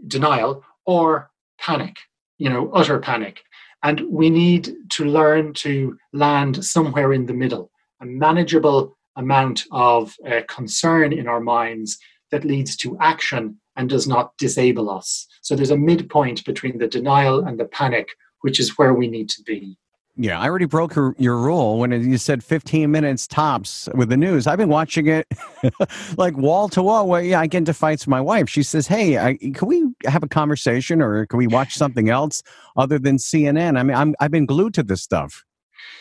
denial, 0.07 0.65
or 0.87 1.31
panic. 1.59 1.97
You 2.39 2.51
know, 2.51 2.71
utter 2.73 2.99
panic, 2.99 3.43
and 3.83 4.01
we 4.09 4.31
need 4.31 4.75
to 4.93 5.05
learn 5.05 5.53
to 5.55 5.97
land 6.13 6.65
somewhere 6.65 7.13
in 7.13 7.27
the 7.27 7.35
middle, 7.35 7.71
a 8.01 8.07
manageable 8.07 8.97
amount 9.17 9.65
of 9.71 10.15
uh, 10.27 10.41
concern 10.49 11.13
in 11.13 11.29
our 11.29 11.41
minds 11.41 11.99
that 12.31 12.45
leads 12.45 12.77
to 12.77 12.97
action 12.99 13.59
and 13.77 13.89
does 13.89 14.07
not 14.07 14.37
disable 14.37 14.91
us. 14.91 15.27
So 15.43 15.55
there's 15.55 15.71
a 15.71 15.77
midpoint 15.77 16.45
between 16.45 16.79
the 16.79 16.87
denial 16.87 17.45
and 17.45 17.59
the 17.59 17.65
panic, 17.65 18.11
which 18.41 18.61
is 18.61 18.77
where 18.79 18.95
we 18.95 19.09
need 19.09 19.29
to 19.31 19.43
be. 19.43 19.77
Yeah, 20.17 20.39
I 20.39 20.49
already 20.49 20.67
broke 20.67 20.97
your, 20.97 21.15
your 21.19 21.39
rule 21.39 21.79
when 21.79 21.93
you 21.93 22.19
said 22.19 22.45
15 22.45 22.91
minutes 22.91 23.27
tops 23.27 23.89
with 23.95 24.11
the 24.11 24.19
news. 24.19 24.47
I've 24.47 24.59
been 24.59 24.69
watching 24.69 25.07
it 25.07 25.27
like 26.19 26.37
wall 26.37 26.69
to 26.71 26.83
wall. 26.83 27.09
Where 27.09 27.23
yeah, 27.23 27.41
I 27.41 27.47
get 27.47 27.59
into 27.59 27.73
fights 27.73 28.03
with 28.03 28.11
my 28.11 28.21
wife. 28.21 28.51
She 28.51 28.63
says, 28.63 28.87
"Hey, 28.87 29.17
I, 29.17 29.37
can 29.37 29.67
we 29.67 29.87
have 30.05 30.23
a 30.23 30.29
conversation, 30.29 31.01
or 31.01 31.25
can 31.25 31.39
we 31.39 31.47
watch 31.47 31.75
something 31.75 32.11
else 32.11 32.43
other 32.77 32.99
than 32.99 33.17
CNN?" 33.17 33.79
I 33.79 33.83
mean, 33.83 33.97
I'm 33.97 34.15
I've 34.21 34.31
been 34.31 34.45
glued 34.45 34.75
to 34.75 34.83
this 34.83 35.01
stuff. 35.01 35.43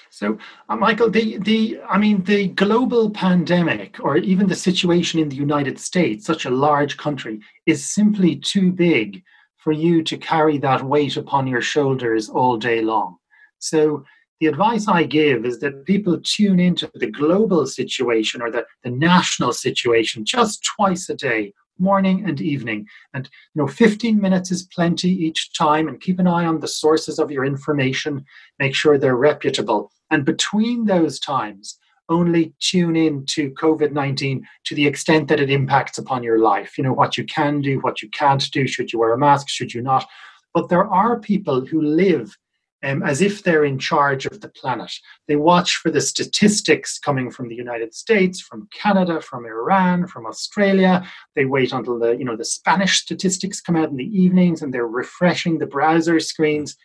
So, 0.09 0.37
uh, 0.67 0.75
Michael, 0.75 1.09
the 1.09 1.37
the 1.37 1.79
I 1.87 1.97
mean, 1.97 2.23
the 2.23 2.47
global 2.47 3.09
pandemic, 3.09 3.99
or 3.99 4.17
even 4.17 4.47
the 4.47 4.55
situation 4.55 5.19
in 5.19 5.29
the 5.29 5.35
United 5.35 5.79
States, 5.79 6.25
such 6.25 6.45
a 6.45 6.49
large 6.49 6.97
country, 6.97 7.39
is 7.65 7.93
simply 7.93 8.35
too 8.35 8.71
big 8.71 9.23
for 9.57 9.71
you 9.71 10.03
to 10.03 10.17
carry 10.17 10.57
that 10.59 10.83
weight 10.83 11.15
upon 11.17 11.47
your 11.47 11.61
shoulders 11.61 12.29
all 12.29 12.57
day 12.57 12.81
long. 12.81 13.17
So, 13.59 14.03
the 14.39 14.47
advice 14.47 14.87
I 14.87 15.03
give 15.03 15.45
is 15.45 15.59
that 15.59 15.85
people 15.85 16.19
tune 16.23 16.59
into 16.59 16.89
the 16.95 17.11
global 17.11 17.65
situation 17.65 18.41
or 18.41 18.49
the, 18.49 18.65
the 18.83 18.91
national 18.91 19.53
situation 19.53 20.25
just 20.25 20.63
twice 20.63 21.09
a 21.09 21.15
day 21.15 21.53
morning 21.79 22.25
and 22.25 22.41
evening 22.41 22.85
and 23.13 23.29
you 23.53 23.61
know 23.61 23.67
15 23.67 24.19
minutes 24.19 24.51
is 24.51 24.67
plenty 24.73 25.09
each 25.09 25.53
time 25.53 25.87
and 25.87 26.01
keep 26.01 26.19
an 26.19 26.27
eye 26.27 26.45
on 26.45 26.59
the 26.59 26.67
sources 26.67 27.19
of 27.19 27.31
your 27.31 27.45
information 27.45 28.25
make 28.59 28.75
sure 28.75 28.97
they're 28.97 29.15
reputable 29.15 29.91
and 30.11 30.25
between 30.25 30.85
those 30.85 31.19
times, 31.19 31.77
only 32.09 32.53
tune 32.59 32.95
in 32.95 33.25
to 33.27 33.51
COVID 33.51 33.91
19 33.91 34.45
to 34.65 34.75
the 34.75 34.87
extent 34.87 35.27
that 35.27 35.39
it 35.39 35.51
impacts 35.51 35.99
upon 35.99 36.23
your 36.23 36.39
life. 36.39 36.77
You 36.77 36.83
know, 36.83 36.93
what 36.93 37.17
you 37.17 37.23
can 37.25 37.61
do, 37.61 37.79
what 37.79 38.01
you 38.01 38.09
can't 38.09 38.43
do, 38.51 38.67
should 38.67 38.91
you 38.91 38.99
wear 38.99 39.13
a 39.13 39.17
mask, 39.17 39.47
should 39.47 39.73
you 39.73 39.81
not. 39.81 40.07
But 40.53 40.69
there 40.69 40.87
are 40.87 41.19
people 41.19 41.65
who 41.65 41.81
live 41.81 42.35
um, 42.83 43.03
as 43.03 43.21
if 43.21 43.43
they're 43.43 43.65
in 43.65 43.77
charge 43.77 44.25
of 44.25 44.41
the 44.41 44.49
planet. 44.49 44.91
They 45.27 45.35
watch 45.35 45.75
for 45.75 45.91
the 45.91 46.01
statistics 46.01 46.99
coming 46.99 47.29
from 47.31 47.49
the 47.49 47.55
United 47.55 47.93
States, 47.93 48.41
from 48.41 48.67
Canada, 48.73 49.21
from 49.21 49.45
Iran, 49.45 50.07
from 50.07 50.25
Australia. 50.25 51.05
They 51.35 51.45
wait 51.45 51.73
until 51.73 51.99
the 51.99 52.11
you 52.11 52.25
know 52.25 52.37
the 52.37 52.45
Spanish 52.45 53.01
statistics 53.01 53.61
come 53.61 53.75
out 53.75 53.89
in 53.89 53.97
the 53.97 54.17
evenings, 54.17 54.61
and 54.61 54.73
they're 54.73 54.87
refreshing 54.87 55.57
the 55.57 55.65
browser 55.65 56.19
screens 56.19 56.75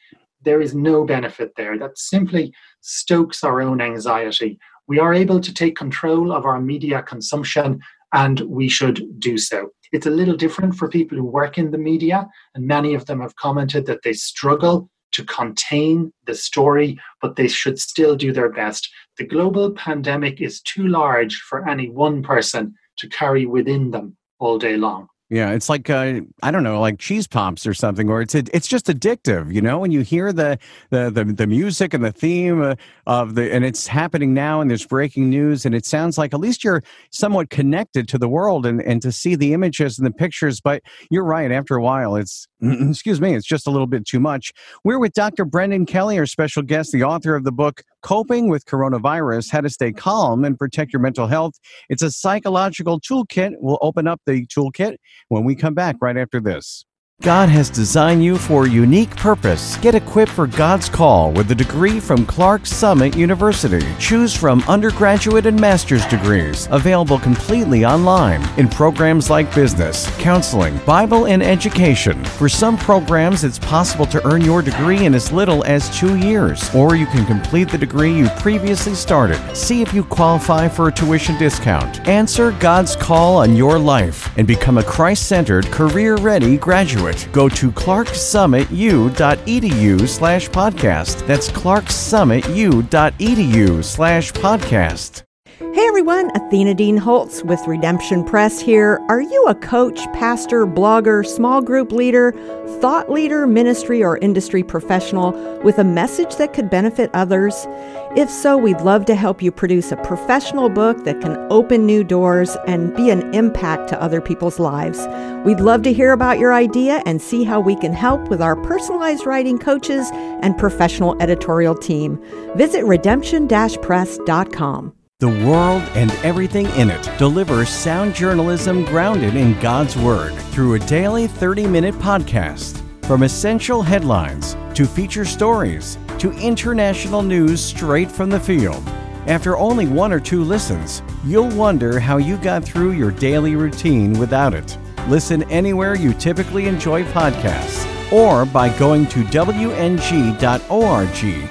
there 0.45 0.61
is 0.61 0.75
no 0.75 1.05
benefit 1.05 1.53
there. 1.57 1.79
That 1.79 1.99
simply 1.99 2.55
stokes 2.83 3.43
our 3.43 3.63
own 3.63 3.81
anxiety. 3.81 4.59
We 4.87 4.99
are 4.99 5.15
able 5.15 5.41
to 5.41 5.55
take 5.55 5.77
control 5.77 6.33
of 6.33 6.45
our 6.45 6.61
media 6.61 7.03
consumption 7.03 7.81
and 8.13 8.41
we 8.41 8.69
should 8.69 9.19
do 9.19 9.37
so. 9.37 9.71
It's 9.93 10.07
a 10.07 10.11
little 10.11 10.37
different 10.37 10.77
for 10.77 10.89
people 10.89 11.19
who 11.19 11.25
work 11.25 11.59
in 11.59 11.71
the 11.71 11.79
media, 11.79 12.29
and 12.55 12.67
many 12.67 12.95
of 12.95 13.07
them 13.07 13.21
have 13.21 13.35
commented 13.37 13.87
that 13.87 14.03
they 14.03 14.13
struggle 14.13 14.89
to 15.15 15.25
contain 15.25 16.13
the 16.27 16.35
story, 16.35 16.99
but 17.21 17.37
they 17.37 17.49
should 17.49 17.79
still 17.79 18.17
do 18.17 18.33
their 18.33 18.51
best. 18.51 18.89
The 19.19 19.27
global 19.27 19.71
pandemic 19.71 20.41
is 20.41 20.61
too 20.61 20.87
large 20.89 21.37
for 21.37 21.69
any 21.69 21.89
one 21.89 22.23
person 22.23 22.75
to 22.99 23.09
carry 23.09 23.47
within 23.47 23.91
them 23.91 24.17
all 24.39 24.59
day 24.59 24.77
long. 24.77 25.09
Yeah, 25.31 25.53
it's 25.53 25.71
like 25.71 25.89
uh, 25.89 26.21
I 26.43 26.51
don't 26.51 26.63
know, 26.63 26.81
like 26.81 26.99
cheese 26.99 27.27
pops 27.27 27.67
or 27.67 27.73
something, 27.73 28.11
or 28.11 28.21
it's 28.21 28.35
it's 28.35 28.69
just 28.69 28.87
addictive, 28.87 29.53
you 29.53 29.63
know. 29.63 29.79
When 29.79 29.91
you 29.91 30.03
hear 30.03 30.35
the 30.35 30.59
the 30.91 31.11
the, 31.11 31.25
the 31.25 31.47
music 31.47 31.95
and 31.95 32.05
the 32.05 32.13
theme 32.13 32.61
uh, 32.61 32.75
of 33.07 33.35
the, 33.35 33.51
and 33.53 33.65
it's 33.65 33.87
happening 33.87 34.35
now, 34.35 34.61
and 34.61 34.69
there's 34.69 34.87
breaking 34.87 35.31
news, 35.31 35.65
and 35.65 35.75
it 35.75 35.87
sounds 35.87 36.19
like 36.19 36.35
at 36.35 36.41
least 36.41 36.63
you're 36.63 36.83
somewhat 37.11 37.49
connected 37.49 38.07
to 38.09 38.19
the 38.19 38.29
world, 38.29 38.67
and 38.67 38.83
and 38.83 39.01
to 39.01 39.11
see 39.11 39.35
the 39.35 39.55
images 39.55 39.99
and 39.99 40.07
the 40.07 40.13
pictures. 40.13 40.61
But 40.61 40.83
you're 41.11 41.25
right. 41.25 41.51
After 41.51 41.75
a 41.75 41.83
while, 41.83 42.17
it's 42.17 42.47
excuse 42.65 43.21
me, 43.21 43.35
it's 43.35 43.47
just 43.47 43.67
a 43.67 43.71
little 43.71 43.87
bit 43.87 44.07
too 44.07 44.21
much. 44.21 44.53
We're 44.85 44.99
with 44.99 45.13
Dr. 45.13 45.45
Brendan 45.45 45.87
Kelly, 45.87 46.19
our 46.19 46.27
special 46.27 46.63
guest, 46.63 46.93
the 46.93 47.03
author 47.03 47.35
of 47.35 47.45
the 47.45 47.53
book 47.53 47.83
Coping 48.03 48.49
with 48.49 48.65
Coronavirus 48.67 49.51
How 49.51 49.61
to 49.61 49.71
Stay 49.71 49.93
Calm 49.93 50.45
and 50.45 50.59
Protect 50.59 50.93
Your 50.93 51.01
Mental 51.01 51.27
Health. 51.27 51.55
It's 51.89 52.03
a 52.03 52.11
psychological 52.11 53.01
toolkit. 53.01 53.53
We'll 53.59 53.79
open 53.81 54.07
up 54.07 54.21
the 54.27 54.47
toolkit 54.47 54.97
when 55.29 55.45
we 55.45 55.55
come 55.55 55.75
back 55.75 55.97
right 56.01 56.17
after 56.17 56.41
this. 56.41 56.85
God 57.25 57.49
has 57.49 57.71
designed 57.71 58.23
you 58.23 58.37
for 58.37 58.67
a 58.67 58.69
unique 58.69 59.17
purpose. 59.17 59.79
Get 59.79 59.95
equipped 59.95 60.31
for 60.31 60.47
God's 60.47 60.91
call 60.91 61.33
with 61.33 61.51
a 61.51 61.55
degree 61.55 61.99
from 61.99 62.27
Clarks 62.27 62.71
Summit 62.71 63.17
University. 63.17 63.83
Choose 63.99 64.37
from 64.37 64.63
undergraduate 64.69 65.47
and 65.47 65.59
master's 65.59 66.05
degrees, 66.05 66.69
available 66.71 67.19
completely 67.19 67.87
online 67.87 68.47
in 68.59 68.69
programs 68.69 69.31
like 69.31 69.55
business, 69.55 70.15
counseling, 70.19 70.77
Bible, 70.85 71.27
and 71.27 71.43
education. 71.43 72.23
For 72.37 72.47
some 72.47 72.77
programs, 72.77 73.43
it's 73.43 73.59
possible 73.59 74.05
to 74.05 74.27
earn 74.29 74.43
your 74.43 74.61
degree 74.61 75.07
in 75.07 75.15
as 75.15 75.33
little 75.33 75.65
as 75.65 75.89
two 75.99 76.19
years, 76.19 76.75
or 76.75 76.95
you 76.95 77.07
can 77.07 77.25
complete 77.25 77.71
the 77.71 77.79
degree 77.79 78.13
you 78.13 78.29
previously 78.41 78.95
started. 78.95 79.41
See 79.57 79.81
if 79.81 79.95
you 79.95 80.05
qualify 80.05 80.69
for 80.69 80.89
a 80.89 80.93
tuition 80.93 81.39
discount. 81.39 82.07
Answer 82.07 82.51
God's 82.61 82.97
call 82.97 83.39
on 83.39 83.57
your 83.57 83.79
life 83.79 84.31
and 84.37 84.47
become 84.47 84.77
a 84.77 84.85
Christ 84.85 85.27
centered, 85.27 85.65
career 85.71 86.17
ready 86.17 86.59
graduate 86.59 87.14
go 87.33 87.49
to 87.49 87.71
clarksummitu.edu 87.71 90.09
slash 90.09 90.49
podcast. 90.51 91.27
That's 91.27 91.49
clarksummitu.edu 91.51 93.85
slash 93.85 94.33
podcast. 94.33 95.23
Hey 95.57 95.87
everyone, 95.87 96.33
Athena 96.35 96.75
Dean 96.75 96.97
Holtz 96.97 97.45
with 97.45 97.65
Redemption 97.69 98.25
Press 98.25 98.59
here. 98.59 99.01
Are 99.09 99.23
you 99.23 99.45
a 99.47 99.55
coach, 99.55 100.01
pastor, 100.13 100.67
blogger, 100.67 101.25
small 101.25 101.63
group 101.63 101.93
leader, 101.93 102.33
thought 102.81 103.09
leader, 103.09 103.47
ministry, 103.47 104.03
or 104.03 104.19
industry 104.19 104.65
professional 104.65 105.31
with 105.63 105.79
a 105.79 105.85
message 105.85 106.35
that 106.37 106.55
could 106.55 106.71
benefit 106.71 107.09
others? 107.15 107.69
If 108.17 108.31
so, 108.31 108.57
we'd 108.57 108.81
love 108.81 109.05
to 109.05 109.15
help 109.15 109.43
you 109.43 109.53
produce 109.53 109.93
a 109.93 109.97
professional 109.99 110.69
book 110.71 111.05
that 111.05 111.21
can 111.21 111.37
open 111.51 111.87
new 111.87 112.03
doors 112.03 112.57
and 112.67 112.93
be 112.97 113.11
an 113.11 113.33
impact 113.33 113.89
to 113.91 114.03
other 114.03 114.21
people's 114.21 114.59
lives. 114.59 115.07
We'd 115.47 115.61
love 115.61 115.83
to 115.83 115.93
hear 115.93 116.11
about 116.11 116.41
your 116.41 116.53
idea 116.53 117.01
and 117.07 117.23
see 117.23 117.45
how 117.45 117.61
we 117.61 117.77
can 117.77 117.93
help 117.93 118.27
with 118.29 118.43
our 118.43 118.57
personalized 118.57 119.25
writing 119.25 119.59
coaches 119.59 120.11
and 120.13 120.59
professional 120.59 121.17
editorial 121.23 121.77
team. 121.77 122.21
Visit 122.57 122.85
redemption 122.85 123.47
press.com. 123.47 124.95
The 125.25 125.47
world 125.47 125.83
and 125.95 126.11
everything 126.23 126.67
in 126.77 126.91
it 126.91 127.11
delivers 127.17 127.71
sound 127.71 128.15
journalism 128.15 128.85
grounded 128.85 129.37
in 129.37 129.59
God's 129.59 129.97
Word 129.97 130.35
through 130.53 130.75
a 130.75 130.79
daily 130.81 131.27
30 131.29 131.67
minute 131.67 131.95
podcast. 131.95 132.83
From 133.07 133.23
essential 133.23 133.81
headlines 133.81 134.55
to 134.75 134.85
feature 134.85 135.25
stories 135.25 135.97
to 136.19 136.31
international 136.33 137.23
news 137.23 137.65
straight 137.65 138.13
from 138.13 138.29
the 138.29 138.39
field. 138.39 138.87
After 139.27 139.57
only 139.57 139.87
one 139.87 140.13
or 140.13 140.21
two 140.21 140.45
listens, 140.45 141.03
you'll 141.25 141.49
wonder 141.57 141.99
how 141.99 142.19
you 142.19 142.37
got 142.37 142.63
through 142.63 142.93
your 142.93 143.11
daily 143.11 143.57
routine 143.57 144.13
without 144.19 144.53
it. 144.53 144.77
Listen 145.09 145.43
anywhere 145.45 145.95
you 145.95 146.13
typically 146.13 146.67
enjoy 146.67 147.03
podcasts 147.03 148.13
or 148.13 148.45
by 148.45 148.69
going 148.79 149.07
to 149.07 149.25
wng.org 149.25 150.39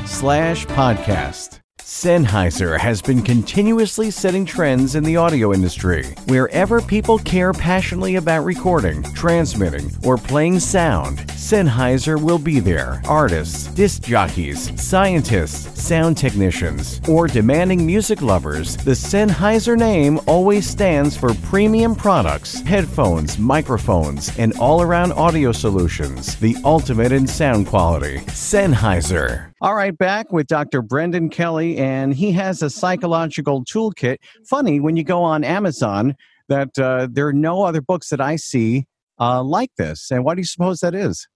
slash 0.08 0.68
podcast. 0.68 1.63
Sennheiser 1.86 2.80
has 2.80 3.02
been 3.02 3.22
continuously 3.22 4.10
setting 4.10 4.46
trends 4.46 4.96
in 4.96 5.04
the 5.04 5.18
audio 5.18 5.54
industry. 5.54 6.16
Wherever 6.28 6.82
people 6.82 7.18
care 7.20 7.52
passionately 7.52 8.16
about 8.16 8.46
recording, 8.46 9.04
transmitting, 9.14 9.92
or 10.02 10.18
playing 10.18 10.62
sound, 10.62 11.20
Sennheiser 11.34 12.22
will 12.22 12.40
be 12.40 12.62
there. 12.62 13.02
Artists, 13.06 13.68
disc 13.68 14.04
jockeys, 14.04 14.72
scientists, 14.82 15.82
sound 15.82 16.18
technicians, 16.18 17.02
or 17.10 17.28
demanding 17.28 17.86
music 17.86 18.22
lovers, 18.22 18.78
the 18.78 18.92
Sennheiser 18.92 19.78
name 19.78 20.22
always 20.26 20.66
stands 20.66 21.18
for 21.18 21.34
premium 21.50 21.96
products, 21.96 22.62
headphones, 22.62 23.38
microphones, 23.38 24.32
and 24.40 24.58
all 24.58 24.82
around 24.82 25.12
audio 25.12 25.52
solutions, 25.52 26.38
the 26.38 26.56
ultimate 26.64 27.12
in 27.12 27.28
sound 27.28 27.68
quality. 27.68 28.20
Sennheiser. 28.28 29.53
All 29.64 29.76
right, 29.76 29.98
back 29.98 30.34
with 30.34 30.48
Dr. 30.48 30.82
Brendan 30.82 31.30
Kelly, 31.30 31.78
and 31.78 32.14
he 32.14 32.34
has 32.34 32.62
a 32.62 32.70
psychological 32.70 33.64
toolkit. 33.64 34.18
Funny 34.46 34.82
when 34.82 34.98
you 34.98 35.06
go 35.06 35.24
on 35.24 35.46
Amazon 35.46 36.18
that 36.50 36.78
uh, 36.78 37.08
there 37.10 37.30
are 37.30 37.34
no 37.34 37.64
other 37.64 37.80
books 37.80 38.10
that 38.10 38.20
I 38.20 38.36
see 38.36 38.88
uh, 39.22 39.42
like 39.42 39.72
this. 39.78 40.12
And 40.12 40.26
why 40.26 40.36
do 40.36 40.42
you 40.42 40.46
suppose 40.46 40.82
that 40.82 40.94
is? 40.94 41.30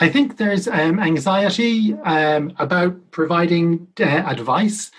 I 0.00 0.10
think 0.10 0.36
there's 0.36 0.68
um, 0.68 1.00
anxiety 1.00 1.94
um, 2.04 2.52
about 2.58 3.10
providing 3.10 3.88
uh, 3.98 4.04
advice 4.04 4.90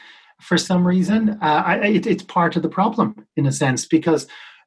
for 0.41 0.57
some 0.57 0.87
reason. 0.87 1.37
Uh, 1.43 1.63
I, 1.63 1.75
it, 1.85 2.07
it's 2.07 2.23
part 2.23 2.55
of 2.55 2.63
the 2.63 2.69
problem 2.69 3.27
in 3.35 3.45
a 3.45 3.51
sense 3.51 3.85
because 3.85 4.25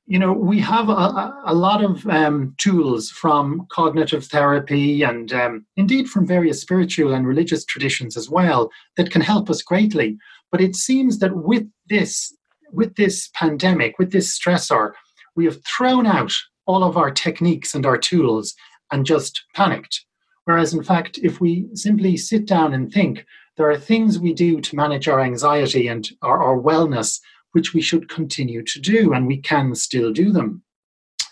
you 0.09 0.19
know, 0.19 0.33
we 0.33 0.59
have 0.61 0.89
a, 0.89 1.35
a 1.45 1.55
lot 1.55 1.85
of 1.85 2.07
um, 2.07 2.55
tools 2.57 3.11
from 3.11 3.67
cognitive 3.71 4.25
therapy 4.25 5.03
and 5.03 5.35
um, 5.35 5.67
indeed 5.77 6.09
from 6.09 6.27
various 6.27 6.63
spiritual 6.63 7.13
and 7.13 7.27
religious 7.27 7.63
traditions 7.67 8.17
as 8.17 8.31
well 8.31 8.71
that 8.97 9.11
can 9.11 9.21
help 9.21 9.51
us 9.51 9.61
greatly. 9.61 10.17
But 10.51 10.63
it 10.63 10.77
seems 10.77 11.19
that 11.19 11.37
with 11.37 11.67
this, 11.91 12.35
with 12.73 12.97
this 12.97 13.29
pandemic, 13.35 13.99
with 13.99 14.11
this 14.11 14.37
stressor, 14.37 14.93
we 15.37 15.45
have 15.45 15.63
thrown 15.67 16.07
out 16.07 16.33
all 16.65 16.85
of 16.85 16.97
our 16.97 17.11
techniques 17.11 17.75
and 17.75 17.85
our 17.85 17.99
tools 17.99 18.55
and 18.91 19.05
just 19.05 19.45
panicked. 19.55 20.07
Whereas, 20.45 20.73
in 20.73 20.83
fact, 20.83 21.19
if 21.19 21.39
we 21.39 21.67
simply 21.75 22.17
sit 22.17 22.47
down 22.47 22.73
and 22.73 22.91
think, 22.91 23.27
there 23.59 23.71
are 23.71 23.77
things 23.77 24.19
we 24.19 24.33
do 24.33 24.63
to 24.63 24.77
manage 24.77 25.07
our 25.07 25.21
anxiety 25.21 25.87
and 25.87 26.09
our, 26.23 26.43
our 26.43 26.59
wellness 26.59 27.21
which 27.53 27.75
we 27.75 27.81
should 27.81 28.09
continue 28.09 28.63
to 28.63 28.81
do, 28.81 29.13
and 29.13 29.27
we 29.27 29.39
can 29.39 29.75
still 29.75 30.13
do 30.13 30.33
them. 30.33 30.63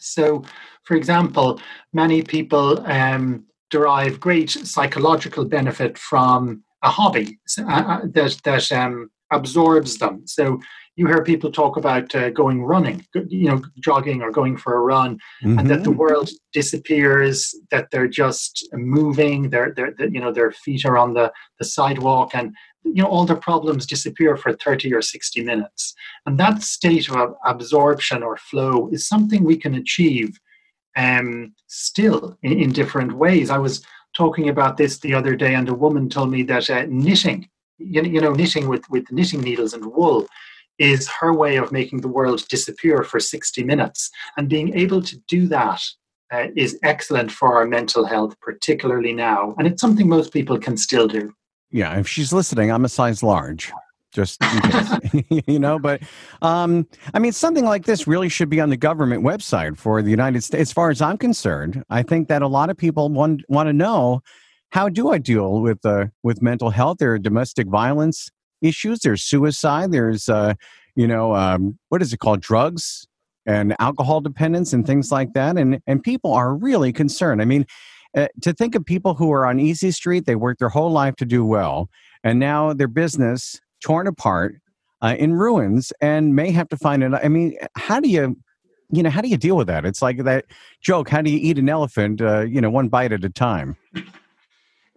So, 0.00 0.44
for 0.84 0.96
example, 0.96 1.60
many 1.92 2.22
people 2.22 2.80
um, 2.86 3.44
derive 3.70 4.20
great 4.20 4.50
psychological 4.50 5.44
benefit 5.44 5.98
from 5.98 6.62
a 6.82 6.90
hobby 6.90 7.38
uh, 7.58 7.64
uh, 7.64 8.00
that 8.12 8.40
that 8.44 8.72
um, 8.72 9.10
absorbs 9.32 9.98
them. 9.98 10.22
So 10.26 10.60
you 10.96 11.06
hear 11.06 11.22
people 11.22 11.52
talk 11.52 11.76
about 11.76 12.14
uh, 12.14 12.30
going 12.30 12.62
running, 12.62 13.04
you 13.28 13.48
know, 13.48 13.62
jogging 13.80 14.22
or 14.22 14.30
going 14.30 14.56
for 14.56 14.76
a 14.76 14.80
run, 14.80 15.18
mm-hmm. 15.44 15.58
and 15.58 15.68
that 15.68 15.84
the 15.84 15.90
mm-hmm. 15.90 15.98
world 15.98 16.30
disappears. 16.52 17.54
That 17.70 17.88
they're 17.90 18.08
just 18.08 18.66
moving. 18.72 19.50
Their 19.50 19.74
their 19.74 19.92
you 20.08 20.20
know 20.20 20.32
their 20.32 20.52
feet 20.52 20.84
are 20.86 20.96
on 20.96 21.14
the 21.14 21.32
the 21.58 21.64
sidewalk, 21.64 22.34
and 22.34 22.54
you 22.94 23.02
know 23.02 23.08
all 23.08 23.24
the 23.24 23.36
problems 23.36 23.86
disappear 23.86 24.36
for 24.36 24.52
30 24.52 24.94
or 24.94 25.02
60 25.02 25.42
minutes. 25.42 25.94
And 26.24 26.38
that 26.38 26.62
state 26.62 27.10
of 27.10 27.34
absorption 27.44 28.22
or 28.22 28.36
flow 28.36 28.88
is 28.92 29.06
something 29.06 29.44
we 29.44 29.56
can 29.56 29.74
achieve 29.74 30.38
um, 30.96 31.54
still 31.66 32.36
in, 32.42 32.52
in 32.52 32.72
different 32.72 33.12
ways. 33.12 33.50
I 33.50 33.58
was 33.58 33.84
talking 34.16 34.48
about 34.48 34.76
this 34.76 34.98
the 34.98 35.14
other 35.14 35.36
day 35.36 35.54
and 35.54 35.68
a 35.68 35.74
woman 35.74 36.08
told 36.08 36.30
me 36.30 36.42
that 36.44 36.70
uh, 36.70 36.86
knitting 36.88 37.48
you, 37.78 38.02
you 38.02 38.20
know 38.20 38.32
knitting 38.32 38.68
with, 38.68 38.88
with 38.90 39.10
knitting 39.10 39.40
needles 39.40 39.74
and 39.74 39.84
wool 39.84 40.26
is 40.78 41.08
her 41.08 41.32
way 41.32 41.56
of 41.56 41.72
making 41.72 42.00
the 42.00 42.08
world 42.08 42.46
disappear 42.48 43.02
for 43.02 43.18
60 43.18 43.64
minutes. 43.64 44.10
And 44.36 44.48
being 44.48 44.74
able 44.74 45.00
to 45.02 45.16
do 45.26 45.46
that 45.48 45.82
uh, 46.32 46.48
is 46.54 46.78
excellent 46.82 47.32
for 47.32 47.56
our 47.56 47.66
mental 47.66 48.04
health 48.04 48.38
particularly 48.40 49.12
now. 49.12 49.54
And 49.58 49.66
it's 49.66 49.80
something 49.80 50.08
most 50.08 50.32
people 50.32 50.58
can 50.58 50.76
still 50.76 51.08
do 51.08 51.32
yeah, 51.70 51.98
if 51.98 52.08
she's 52.08 52.32
listening, 52.32 52.70
I'm 52.70 52.84
a 52.84 52.88
size 52.88 53.22
large. 53.22 53.72
Just 54.12 54.42
you 55.46 55.58
know, 55.58 55.78
but 55.78 56.02
um, 56.42 56.86
I 57.12 57.18
mean, 57.18 57.32
something 57.32 57.64
like 57.64 57.84
this 57.84 58.06
really 58.06 58.28
should 58.28 58.48
be 58.48 58.60
on 58.60 58.70
the 58.70 58.76
government 58.76 59.22
website 59.22 59.76
for 59.76 60.00
the 60.02 60.10
United 60.10 60.42
States. 60.42 60.70
As 60.70 60.72
far 60.72 60.90
as 60.90 61.02
I'm 61.02 61.18
concerned, 61.18 61.84
I 61.90 62.02
think 62.02 62.28
that 62.28 62.42
a 62.42 62.46
lot 62.46 62.70
of 62.70 62.76
people 62.76 63.08
want 63.08 63.42
want 63.48 63.68
to 63.68 63.72
know 63.72 64.22
how 64.70 64.88
do 64.88 65.10
I 65.10 65.18
deal 65.18 65.60
with 65.60 65.84
uh, 65.84 66.06
with 66.22 66.42
mental 66.42 66.70
health? 66.70 66.98
There 66.98 67.12
are 67.12 67.18
domestic 67.18 67.66
violence 67.66 68.30
issues. 68.62 69.00
There's 69.00 69.22
suicide. 69.22 69.92
There's 69.92 70.28
uh, 70.28 70.54
you 70.94 71.06
know 71.06 71.34
um, 71.34 71.78
what 71.88 72.02
is 72.02 72.12
it 72.12 72.18
called? 72.18 72.40
Drugs 72.40 73.06
and 73.44 73.76
alcohol 73.78 74.20
dependence 74.20 74.72
and 74.72 74.86
things 74.86 75.12
like 75.12 75.32
that. 75.34 75.56
And 75.56 75.80
and 75.86 76.02
people 76.02 76.32
are 76.32 76.54
really 76.54 76.92
concerned. 76.92 77.40
I 77.40 77.44
mean, 77.44 77.66
uh, 78.16 78.28
to 78.40 78.52
think 78.52 78.74
of 78.74 78.84
people 78.84 79.14
who 79.14 79.30
are 79.32 79.46
on 79.46 79.60
easy 79.60 79.90
street 79.90 80.26
they 80.26 80.36
worked 80.36 80.58
their 80.58 80.68
whole 80.68 80.90
life 80.90 81.16
to 81.16 81.24
do 81.24 81.44
well 81.44 81.88
and 82.24 82.38
now 82.38 82.72
their 82.72 82.88
business 82.88 83.60
torn 83.82 84.06
apart 84.06 84.56
uh, 85.02 85.14
in 85.18 85.34
ruins 85.34 85.92
and 86.00 86.34
may 86.34 86.50
have 86.50 86.68
to 86.68 86.76
find 86.76 87.02
it 87.02 87.12
i 87.14 87.28
mean 87.28 87.56
how 87.76 88.00
do 88.00 88.08
you 88.08 88.36
you 88.90 89.02
know 89.02 89.10
how 89.10 89.20
do 89.20 89.28
you 89.28 89.36
deal 89.36 89.56
with 89.56 89.66
that? 89.66 89.84
It's 89.84 90.02
like 90.02 90.24
that 90.24 90.46
joke 90.80 91.08
how 91.08 91.22
do 91.22 91.30
you 91.30 91.38
eat 91.38 91.58
an 91.58 91.68
elephant 91.68 92.20
uh, 92.20 92.40
you 92.40 92.60
know 92.60 92.70
one 92.70 92.88
bite 92.88 93.12
at 93.12 93.24
a 93.24 93.30
time? 93.30 93.76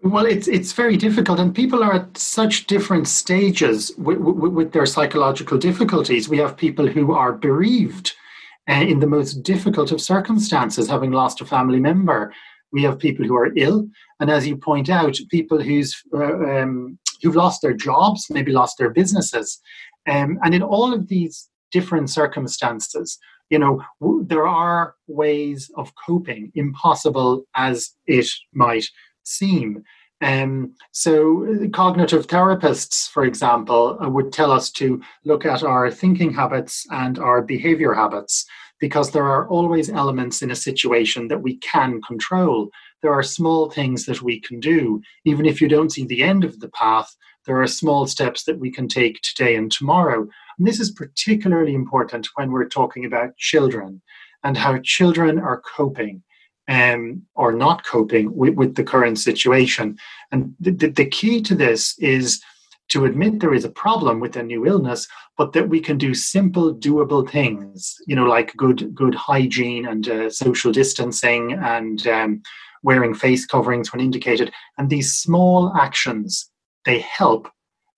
Well 0.01 0.25
it's 0.25 0.47
it's 0.47 0.73
very 0.73 0.97
difficult 0.97 1.39
and 1.39 1.53
people 1.53 1.83
are 1.83 1.93
at 1.93 2.17
such 2.17 2.67
different 2.67 3.07
stages 3.07 3.91
with, 3.97 4.19
with, 4.19 4.53
with 4.53 4.71
their 4.71 4.85
psychological 4.85 5.57
difficulties. 5.57 6.29
We 6.29 6.37
have 6.37 6.55
people 6.55 6.87
who 6.87 7.13
are 7.13 7.33
bereaved 7.33 8.13
uh, 8.69 8.73
in 8.73 8.99
the 8.99 9.07
most 9.07 9.43
difficult 9.43 9.91
of 9.91 9.99
circumstances 10.01 10.87
having 10.87 11.11
lost 11.11 11.41
a 11.41 11.45
family 11.45 11.79
member 11.79 12.33
we 12.71 12.83
have 12.83 12.99
people 12.99 13.25
who 13.25 13.35
are 13.35 13.51
ill, 13.55 13.87
and 14.19 14.29
as 14.29 14.47
you 14.47 14.57
point 14.57 14.89
out, 14.89 15.17
people 15.29 15.61
who's 15.61 15.95
uh, 16.13 16.59
um, 16.59 16.97
who've 17.21 17.35
lost 17.35 17.61
their 17.61 17.73
jobs, 17.73 18.27
maybe 18.29 18.51
lost 18.51 18.77
their 18.77 18.89
businesses, 18.89 19.59
um, 20.07 20.39
and 20.43 20.53
in 20.53 20.61
all 20.61 20.93
of 20.93 21.07
these 21.07 21.49
different 21.71 22.09
circumstances, 22.09 23.19
you 23.49 23.59
know, 23.59 23.83
w- 24.01 24.25
there 24.27 24.47
are 24.47 24.95
ways 25.07 25.71
of 25.75 25.93
coping, 26.05 26.51
impossible 26.55 27.43
as 27.55 27.91
it 28.07 28.27
might 28.53 28.85
seem. 29.23 29.83
Um, 30.21 30.73
so, 30.91 31.45
uh, 31.45 31.69
cognitive 31.69 32.27
therapists, 32.27 33.09
for 33.09 33.23
example, 33.23 33.97
uh, 34.03 34.09
would 34.09 34.33
tell 34.33 34.51
us 34.51 34.69
to 34.73 35.01
look 35.23 35.45
at 35.45 35.63
our 35.63 35.89
thinking 35.89 36.33
habits 36.33 36.85
and 36.91 37.17
our 37.19 37.41
behavior 37.41 37.93
habits 37.93 38.45
because 38.79 39.11
there 39.11 39.25
are 39.25 39.47
always 39.47 39.89
elements 39.89 40.41
in 40.41 40.51
a 40.51 40.55
situation 40.55 41.27
that 41.27 41.41
we 41.41 41.57
can 41.57 42.01
control. 42.01 42.69
There 43.01 43.13
are 43.13 43.23
small 43.23 43.69
things 43.69 44.05
that 44.05 44.21
we 44.21 44.39
can 44.39 44.59
do. 44.59 45.01
Even 45.25 45.45
if 45.45 45.61
you 45.61 45.67
don't 45.67 45.91
see 45.91 46.05
the 46.05 46.23
end 46.23 46.43
of 46.43 46.59
the 46.59 46.69
path, 46.69 47.15
there 47.45 47.61
are 47.61 47.67
small 47.67 48.07
steps 48.07 48.43
that 48.43 48.59
we 48.59 48.71
can 48.71 48.87
take 48.87 49.21
today 49.21 49.55
and 49.55 49.71
tomorrow. 49.71 50.27
And 50.57 50.67
this 50.67 50.79
is 50.79 50.91
particularly 50.91 51.73
important 51.73 52.27
when 52.35 52.51
we're 52.51 52.67
talking 52.67 53.05
about 53.05 53.37
children 53.37 54.01
and 54.43 54.57
how 54.57 54.79
children 54.83 55.39
are 55.39 55.61
coping 55.61 56.23
um, 56.67 57.23
or 57.35 57.51
not 57.51 57.83
coping 57.83 58.35
with, 58.35 58.53
with 58.53 58.75
the 58.75 58.83
current 58.83 59.17
situation. 59.19 59.97
And 60.31 60.53
the, 60.59 60.71
the, 60.71 60.87
the 60.89 61.05
key 61.05 61.41
to 61.41 61.55
this 61.55 61.97
is 61.97 62.41
to 62.89 63.05
admit 63.05 63.39
there 63.39 63.53
is 63.53 63.65
a 63.65 63.71
problem 63.71 64.19
with 64.19 64.35
a 64.35 64.43
new 64.43 64.65
illness, 64.65 65.07
but 65.37 65.53
that 65.53 65.69
we 65.69 65.79
can 65.79 65.97
do 65.97 66.13
simple, 66.13 66.75
doable 66.75 67.29
things, 67.29 67.95
you 68.07 68.15
know, 68.15 68.25
like 68.25 68.55
good 68.57 68.93
good 68.93 69.15
hygiene 69.15 69.87
and 69.87 70.09
uh, 70.09 70.29
social 70.29 70.71
distancing 70.71 71.53
and 71.53 72.07
um, 72.07 72.41
wearing 72.83 73.13
face 73.13 73.45
coverings 73.45 73.91
when 73.91 74.01
indicated. 74.01 74.51
And 74.77 74.89
these 74.89 75.15
small 75.15 75.73
actions 75.75 76.49
they 76.85 76.99
help 76.99 77.49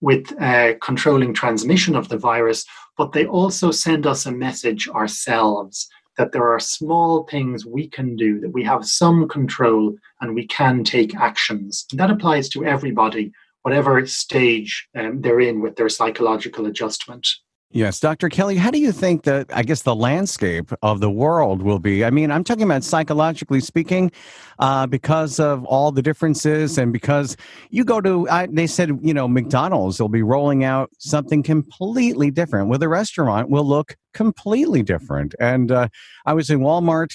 with 0.01 0.33
uh, 0.41 0.73
controlling 0.81 1.33
transmission 1.33 1.95
of 1.95 2.09
the 2.09 2.17
virus, 2.17 2.65
but 2.97 3.11
they 3.11 3.25
also 3.25 3.71
send 3.71 4.07
us 4.07 4.25
a 4.25 4.31
message 4.31 4.89
ourselves 4.89 5.87
that 6.17 6.31
there 6.31 6.51
are 6.51 6.59
small 6.59 7.23
things 7.23 7.65
we 7.65 7.87
can 7.87 8.15
do, 8.15 8.39
that 8.39 8.49
we 8.51 8.63
have 8.63 8.85
some 8.85 9.27
control 9.27 9.95
and 10.19 10.35
we 10.35 10.45
can 10.47 10.83
take 10.83 11.15
actions. 11.15 11.85
And 11.91 11.99
that 11.99 12.11
applies 12.11 12.49
to 12.49 12.65
everybody, 12.65 13.31
whatever 13.63 14.05
stage 14.05 14.87
um, 14.97 15.21
they're 15.21 15.39
in 15.39 15.61
with 15.61 15.75
their 15.75 15.89
psychological 15.89 16.65
adjustment. 16.65 17.27
Yes, 17.73 18.01
Dr. 18.01 18.27
Kelly, 18.27 18.57
how 18.57 18.69
do 18.69 18.79
you 18.79 18.91
think 18.91 19.23
that, 19.23 19.47
I 19.53 19.63
guess, 19.63 19.83
the 19.83 19.95
landscape 19.95 20.73
of 20.81 20.99
the 20.99 21.09
world 21.09 21.61
will 21.61 21.79
be? 21.79 22.03
I 22.03 22.09
mean, 22.09 22.29
I'm 22.29 22.43
talking 22.43 22.63
about 22.63 22.83
psychologically 22.83 23.61
speaking, 23.61 24.11
uh, 24.59 24.87
because 24.87 25.39
of 25.39 25.63
all 25.63 25.93
the 25.93 26.01
differences 26.01 26.77
and 26.77 26.91
because 26.91 27.37
you 27.69 27.85
go 27.85 28.01
to, 28.01 28.27
I, 28.29 28.47
they 28.47 28.67
said, 28.67 28.99
you 29.01 29.13
know, 29.13 29.25
McDonald's 29.25 30.01
will 30.01 30.09
be 30.09 30.21
rolling 30.21 30.65
out 30.65 30.89
something 30.97 31.43
completely 31.43 32.29
different, 32.29 32.67
where 32.67 32.77
the 32.77 32.89
restaurant 32.89 33.49
will 33.49 33.65
look 33.65 33.95
completely 34.13 34.83
different. 34.83 35.33
And 35.39 35.71
uh, 35.71 35.87
I 36.25 36.33
was 36.33 36.49
in 36.49 36.59
Walmart. 36.59 37.11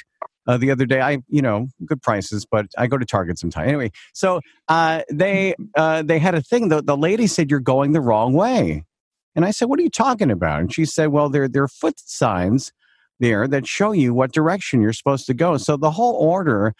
Uh, 0.46 0.56
the 0.56 0.70
other 0.70 0.86
day. 0.86 1.00
I, 1.00 1.18
you 1.28 1.42
know, 1.42 1.66
good 1.84 2.00
prices, 2.00 2.46
but 2.48 2.66
I 2.78 2.86
go 2.86 2.96
to 2.96 3.04
Target 3.04 3.36
sometimes. 3.36 3.66
Anyway, 3.66 3.90
so 4.14 4.40
uh, 4.68 5.02
they 5.10 5.56
uh, 5.74 6.02
they 6.02 6.20
had 6.20 6.36
a 6.36 6.40
thing. 6.40 6.68
The, 6.68 6.82
the 6.82 6.96
lady 6.96 7.26
said 7.26 7.50
you're 7.50 7.58
going 7.58 7.92
the 7.92 8.00
wrong 8.00 8.32
way, 8.32 8.84
and 9.36 9.44
I 9.44 9.50
said, 9.50 9.68
What 9.68 9.78
are 9.78 9.82
you 9.82 9.90
talking 9.90 10.30
about? 10.30 10.60
And 10.60 10.74
she 10.74 10.86
said, 10.86 11.08
Well, 11.08 11.28
there, 11.28 11.46
there 11.46 11.62
are 11.62 11.68
foot 11.68 12.00
signs 12.00 12.72
there 13.20 13.46
that 13.46 13.66
show 13.66 13.92
you 13.92 14.14
what 14.14 14.32
direction 14.32 14.80
you're 14.80 14.92
supposed 14.94 15.26
to 15.26 15.34
go. 15.34 15.58
So 15.58 15.76
the 15.76 15.90
whole 15.90 16.14
order 16.14 16.74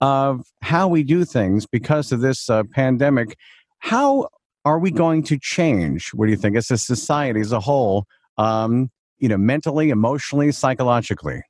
of 0.00 0.42
how 0.60 0.88
we 0.88 1.02
do 1.02 1.24
things 1.24 1.66
because 1.66 2.12
of 2.12 2.20
this 2.20 2.50
uh, 2.50 2.64
pandemic, 2.70 3.36
how 3.78 4.28
are 4.64 4.78
we 4.78 4.90
going 4.90 5.22
to 5.24 5.38
change? 5.38 6.10
What 6.10 6.26
do 6.26 6.30
you 6.30 6.36
think 6.36 6.56
as 6.56 6.70
a 6.70 6.78
society 6.78 7.40
as 7.40 7.52
a 7.52 7.60
whole, 7.60 8.04
um, 8.36 8.90
you 9.18 9.28
know, 9.28 9.38
mentally, 9.38 9.90
emotionally, 9.90 10.52
psychologically? 10.52 11.42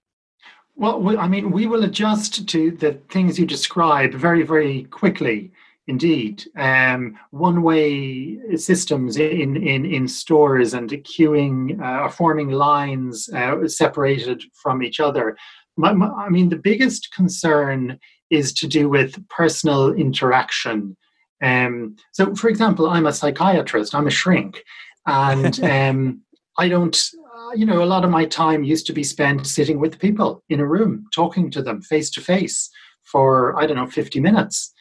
Well, 0.74 1.18
I 1.18 1.28
mean, 1.28 1.50
we 1.50 1.66
will 1.66 1.84
adjust 1.84 2.48
to 2.48 2.70
the 2.70 2.94
things 3.10 3.38
you 3.38 3.46
describe 3.46 4.14
very, 4.14 4.42
very 4.42 4.84
quickly. 4.84 5.52
Indeed, 5.88 6.44
um, 6.56 7.18
one-way 7.32 8.56
systems 8.56 9.16
in, 9.16 9.56
in, 9.56 9.84
in 9.84 10.06
stores 10.06 10.74
and 10.74 10.88
queuing 10.90 11.80
uh, 11.82 12.08
forming 12.08 12.50
lines 12.50 13.28
uh, 13.30 13.66
separated 13.66 14.44
from 14.54 14.84
each 14.84 15.00
other. 15.00 15.36
My, 15.76 15.92
my, 15.92 16.06
I 16.10 16.28
mean, 16.28 16.50
the 16.50 16.56
biggest 16.56 17.12
concern 17.12 17.98
is 18.30 18.52
to 18.54 18.68
do 18.68 18.88
with 18.88 19.28
personal 19.28 19.92
interaction. 19.92 20.96
Um, 21.42 21.96
so, 22.12 22.34
for 22.36 22.48
example, 22.48 22.88
I'm 22.88 23.06
a 23.06 23.12
psychiatrist. 23.12 23.94
I'm 23.94 24.06
a 24.06 24.10
shrink, 24.10 24.62
and 25.06 25.58
um, 25.64 26.22
I 26.58 26.68
don't. 26.68 26.96
You 27.54 27.66
know, 27.66 27.82
a 27.82 27.84
lot 27.84 28.04
of 28.04 28.10
my 28.10 28.24
time 28.24 28.64
used 28.64 28.86
to 28.86 28.92
be 28.92 29.04
spent 29.04 29.46
sitting 29.46 29.78
with 29.78 29.98
people 29.98 30.42
in 30.48 30.60
a 30.60 30.66
room, 30.66 31.06
talking 31.14 31.50
to 31.50 31.62
them 31.62 31.82
face 31.82 32.08
to 32.10 32.20
face 32.20 32.70
for 33.02 33.58
I 33.60 33.66
don't 33.66 33.76
know, 33.76 33.86
50 33.86 34.20
minutes. 34.20 34.72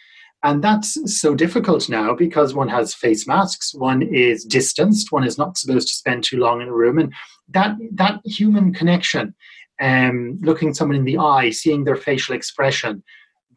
And 0.43 0.63
that's 0.63 0.97
so 1.19 1.35
difficult 1.35 1.87
now 1.89 2.15
because 2.15 2.53
one 2.53 2.69
has 2.69 2.93
face 2.93 3.27
masks, 3.27 3.75
one 3.75 4.01
is 4.01 4.43
distanced, 4.43 5.11
one 5.11 5.23
is 5.23 5.37
not 5.37 5.57
supposed 5.57 5.87
to 5.89 5.93
spend 5.93 6.23
too 6.23 6.37
long 6.37 6.61
in 6.61 6.67
a 6.67 6.73
room. 6.73 6.97
And 6.97 7.13
that, 7.49 7.75
that 7.93 8.21
human 8.25 8.73
connection, 8.73 9.35
um, 9.79 10.39
looking 10.41 10.73
someone 10.73 10.97
in 10.97 11.05
the 11.05 11.19
eye, 11.19 11.51
seeing 11.51 11.83
their 11.83 11.95
facial 11.95 12.33
expression, 12.33 13.03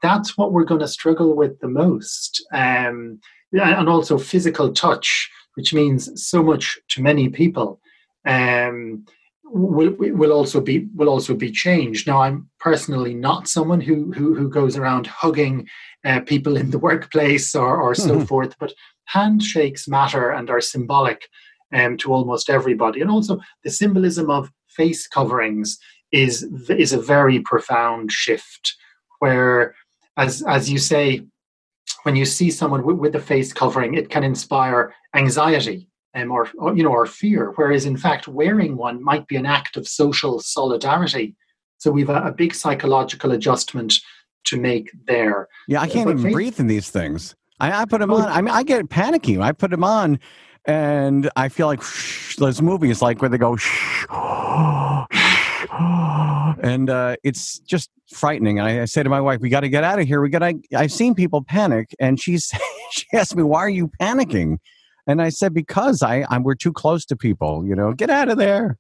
that's 0.02 0.36
what 0.36 0.52
we're 0.52 0.64
going 0.64 0.80
to 0.80 0.88
struggle 0.88 1.34
with 1.34 1.58
the 1.60 1.68
most. 1.68 2.44
Um, 2.52 3.20
and 3.52 3.88
also 3.88 4.18
physical 4.18 4.72
touch, 4.72 5.30
which 5.54 5.72
means 5.72 6.10
so 6.26 6.42
much 6.42 6.78
to 6.90 7.00
many 7.00 7.28
people. 7.28 7.80
Um, 8.26 9.04
will 9.44 9.94
will 9.98 10.32
also 10.32 10.60
be 10.60 10.88
will 10.94 11.08
also 11.08 11.34
be 11.34 11.50
changed. 11.50 12.06
Now, 12.06 12.22
I'm 12.22 12.48
personally 12.58 13.14
not 13.14 13.48
someone 13.48 13.80
who 13.80 14.12
who, 14.12 14.34
who 14.34 14.48
goes 14.48 14.76
around 14.76 15.06
hugging 15.06 15.68
uh, 16.04 16.20
people 16.20 16.56
in 16.56 16.70
the 16.70 16.78
workplace 16.78 17.54
or 17.54 17.80
or 17.80 17.92
mm-hmm. 17.92 18.08
so 18.08 18.26
forth, 18.26 18.56
but 18.58 18.72
handshakes 19.06 19.86
matter 19.86 20.30
and 20.30 20.50
are 20.50 20.60
symbolic 20.60 21.28
um, 21.72 21.96
to 21.98 22.12
almost 22.12 22.50
everybody, 22.50 23.00
and 23.00 23.10
also 23.10 23.40
the 23.62 23.70
symbolism 23.70 24.30
of 24.30 24.50
face 24.68 25.06
coverings 25.06 25.78
is 26.10 26.42
is 26.70 26.92
a 26.92 27.00
very 27.00 27.40
profound 27.40 28.10
shift 28.10 28.76
where 29.18 29.74
as 30.16 30.42
as 30.42 30.70
you 30.70 30.78
say 30.78 31.22
when 32.04 32.16
you 32.16 32.24
see 32.24 32.50
someone 32.50 32.84
with, 32.84 32.96
with 32.96 33.14
a 33.14 33.20
face 33.20 33.52
covering 33.52 33.94
it 33.94 34.10
can 34.10 34.22
inspire 34.22 34.94
anxiety 35.14 35.88
um, 36.14 36.30
or, 36.30 36.48
or, 36.58 36.76
you 36.76 36.82
know 36.82 36.90
or 36.90 37.06
fear 37.06 37.52
whereas 37.56 37.84
in 37.86 37.96
fact 37.96 38.28
wearing 38.28 38.76
one 38.76 39.02
might 39.02 39.26
be 39.26 39.36
an 39.36 39.46
act 39.46 39.76
of 39.76 39.86
social 39.86 40.40
solidarity 40.40 41.34
so 41.78 41.90
we've 41.90 42.10
a, 42.10 42.22
a 42.22 42.32
big 42.32 42.54
psychological 42.54 43.32
adjustment 43.32 43.94
to 44.44 44.58
make 44.58 44.90
there 45.06 45.48
yeah 45.68 45.80
i 45.80 45.86
can't 45.86 46.06
but 46.06 46.18
even 46.18 46.32
breathe 46.32 46.58
in 46.60 46.66
these 46.66 46.90
things 46.90 47.34
I, 47.60 47.82
I 47.82 47.84
put 47.84 48.00
them 48.00 48.10
oh, 48.10 48.16
on 48.16 48.28
i 48.28 48.40
mean 48.40 48.54
i 48.54 48.62
get 48.62 48.88
panicky 48.88 49.38
i 49.38 49.52
put 49.52 49.70
them 49.70 49.84
on 49.84 50.18
and 50.66 51.30
i 51.36 51.48
feel 51.48 51.66
like 51.66 51.80
whoosh, 51.80 52.36
those 52.36 52.60
movies 52.62 53.02
like 53.02 53.20
where 53.20 53.28
they 53.28 53.38
go 53.38 53.56
shh, 53.56 54.06
and 56.64 56.88
uh, 56.88 57.16
it's 57.22 57.58
just 57.60 57.90
frightening. 58.10 58.58
And 58.58 58.66
I, 58.66 58.82
I 58.82 58.84
say 58.86 59.02
to 59.02 59.08
my 59.08 59.20
wife, 59.20 59.40
"We 59.40 59.48
got 59.48 59.60
to 59.60 59.68
get 59.68 59.84
out 59.84 59.98
of 59.98 60.06
here. 60.06 60.20
We 60.20 60.30
got. 60.30 60.42
I've 60.74 60.92
seen 60.92 61.14
people 61.14 61.44
panic, 61.44 61.94
and 62.00 62.20
she's 62.20 62.52
she 62.90 63.04
asked 63.12 63.36
me, 63.36 63.42
"Why 63.42 63.60
are 63.60 63.68
you 63.68 63.90
panicking?" 64.00 64.58
And 65.06 65.20
I 65.20 65.28
said, 65.28 65.52
because 65.52 66.02
I, 66.02 66.24
I'm, 66.30 66.42
we're 66.42 66.54
too 66.54 66.72
close 66.72 67.04
to 67.06 67.16
people, 67.16 67.64
you 67.66 67.74
know, 67.74 67.92
get 67.92 68.10
out 68.10 68.28
of 68.28 68.38
there. 68.38 68.78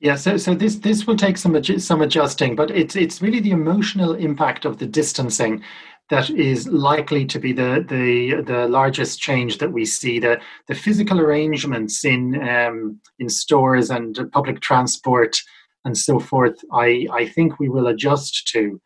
Yeah, 0.00 0.16
so 0.16 0.36
so 0.36 0.54
this 0.54 0.76
this 0.76 1.06
will 1.06 1.16
take 1.16 1.38
some 1.38 1.62
some 1.78 2.02
adjusting, 2.02 2.56
but 2.56 2.70
it's 2.70 2.94
it's 2.94 3.22
really 3.22 3.40
the 3.40 3.52
emotional 3.52 4.12
impact 4.14 4.66
of 4.66 4.76
the 4.76 4.86
distancing 4.86 5.62
that 6.10 6.28
is 6.28 6.68
likely 6.68 7.24
to 7.24 7.38
be 7.38 7.52
the 7.52 7.84
the 7.88 8.42
the 8.42 8.68
largest 8.68 9.20
change 9.20 9.58
that 9.58 9.72
we 9.72 9.86
see. 9.86 10.18
The 10.18 10.40
the 10.68 10.74
physical 10.74 11.20
arrangements 11.20 12.04
in 12.04 12.46
um, 12.46 13.00
in 13.18 13.28
stores 13.30 13.88
and 13.88 14.18
public 14.32 14.60
transport 14.60 15.40
and 15.84 15.96
so 15.96 16.18
forth. 16.18 16.58
I 16.72 17.06
I 17.10 17.26
think 17.28 17.58
we 17.58 17.68
will 17.68 17.86
adjust 17.86 18.48
to. 18.48 18.80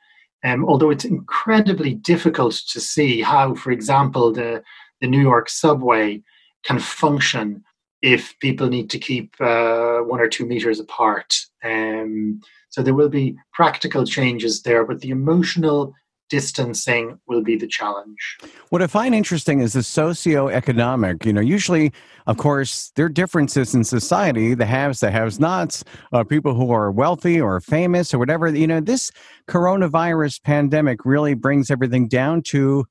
Um, 0.44 0.64
although 0.66 0.90
it's 0.90 1.04
incredibly 1.04 1.94
difficult 1.94 2.60
to 2.68 2.80
see 2.80 3.22
how, 3.22 3.56
for 3.56 3.72
example, 3.72 4.32
the 4.32 4.62
the 5.00 5.08
New 5.08 5.20
York 5.20 5.48
subway 5.48 6.22
can 6.68 6.78
function 6.78 7.64
if 8.02 8.38
people 8.40 8.68
need 8.68 8.90
to 8.90 8.98
keep 8.98 9.34
uh, 9.40 9.98
one 10.00 10.20
or 10.20 10.28
two 10.28 10.46
meters 10.46 10.78
apart. 10.78 11.34
Um, 11.64 12.40
so 12.68 12.82
there 12.82 12.94
will 12.94 13.08
be 13.08 13.36
practical 13.54 14.04
changes 14.04 14.62
there, 14.62 14.84
but 14.84 15.00
the 15.00 15.10
emotional 15.10 15.94
distancing 16.30 17.18
will 17.26 17.42
be 17.42 17.56
the 17.56 17.66
challenge. 17.66 18.36
What 18.68 18.82
I 18.82 18.86
find 18.86 19.14
interesting 19.14 19.60
is 19.60 19.72
the 19.72 19.82
socio-economic. 19.82 21.24
You 21.24 21.32
know, 21.32 21.40
usually, 21.40 21.90
of 22.26 22.36
course, 22.36 22.92
there 22.94 23.06
are 23.06 23.08
differences 23.22 23.74
in 23.74 23.82
society: 23.82 24.54
the 24.54 24.66
haves, 24.66 25.00
the 25.00 25.10
have-nots, 25.10 25.84
uh, 26.12 26.24
people 26.24 26.54
who 26.54 26.70
are 26.70 26.92
wealthy 26.92 27.40
or 27.40 27.60
famous 27.60 28.12
or 28.12 28.18
whatever. 28.18 28.46
You 28.48 28.66
know, 28.66 28.80
this 28.80 29.10
coronavirus 29.48 30.42
pandemic 30.42 31.06
really 31.06 31.34
brings 31.34 31.70
everything 31.70 32.08
down 32.08 32.42
to 32.52 32.84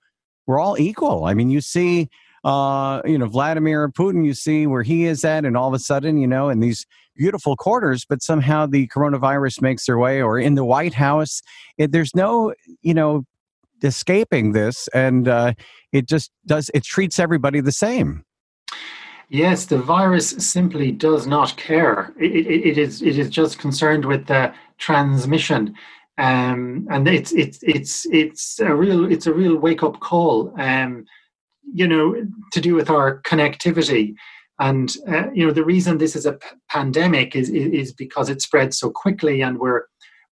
we're 0.47 0.59
all 0.59 0.77
equal. 0.79 1.25
I 1.25 1.35
mean, 1.35 1.51
you 1.51 1.61
see 1.61 2.09
uh, 2.47 3.01
you 3.03 3.17
know, 3.17 3.25
Vladimir 3.25 3.89
Putin, 3.89 4.25
you 4.25 4.33
see 4.33 4.67
where 4.67 4.81
he 4.81 5.03
is 5.03 5.25
at, 5.25 5.43
and 5.43 5.57
all 5.57 5.67
of 5.67 5.73
a 5.73 5.79
sudden, 5.79 6.17
you 6.17 6.27
know, 6.27 6.47
in 6.47 6.61
these 6.61 6.85
beautiful 7.13 7.57
quarters, 7.57 8.05
but 8.07 8.23
somehow 8.23 8.65
the 8.65 8.87
coronavirus 8.87 9.61
makes 9.61 9.85
their 9.85 9.97
way, 9.97 10.21
or 10.21 10.39
in 10.39 10.55
the 10.55 10.63
White 10.63 10.93
House, 10.93 11.41
it, 11.77 11.91
there's 11.91 12.15
no, 12.15 12.53
you 12.81 12.93
know, 12.93 13.25
escaping 13.83 14.53
this, 14.53 14.87
and 14.93 15.27
uh, 15.27 15.55
it 15.91 16.07
just 16.07 16.31
does. 16.45 16.71
It 16.73 16.85
treats 16.85 17.19
everybody 17.19 17.59
the 17.59 17.73
same. 17.73 18.23
Yes, 19.27 19.65
the 19.65 19.79
virus 19.79 20.29
simply 20.29 20.93
does 20.93 21.27
not 21.27 21.57
care. 21.57 22.13
It, 22.17 22.31
it, 22.31 22.65
it 22.65 22.77
is 22.77 23.01
it 23.01 23.19
is 23.19 23.29
just 23.29 23.59
concerned 23.59 24.05
with 24.05 24.27
the 24.27 24.53
transmission, 24.77 25.75
um, 26.17 26.87
and 26.89 27.09
it's 27.09 27.33
it's 27.33 27.59
it's 27.63 28.05
it's 28.05 28.61
a 28.61 28.73
real 28.73 29.11
it's 29.11 29.27
a 29.27 29.33
real 29.33 29.57
wake 29.57 29.83
up 29.83 29.99
call. 29.99 30.53
Um, 30.57 31.05
you 31.73 31.87
know, 31.87 32.15
to 32.53 32.61
do 32.61 32.75
with 32.75 32.89
our 32.89 33.21
connectivity. 33.21 34.15
And 34.59 34.95
uh, 35.07 35.29
you 35.33 35.45
know, 35.45 35.53
the 35.53 35.65
reason 35.65 35.97
this 35.97 36.15
is 36.15 36.25
a 36.25 36.33
p- 36.33 36.47
pandemic 36.69 37.35
is, 37.35 37.49
is 37.49 37.93
because 37.93 38.29
it 38.29 38.41
spreads 38.41 38.79
so 38.79 38.89
quickly, 38.89 39.41
and 39.41 39.59
we're, 39.59 39.83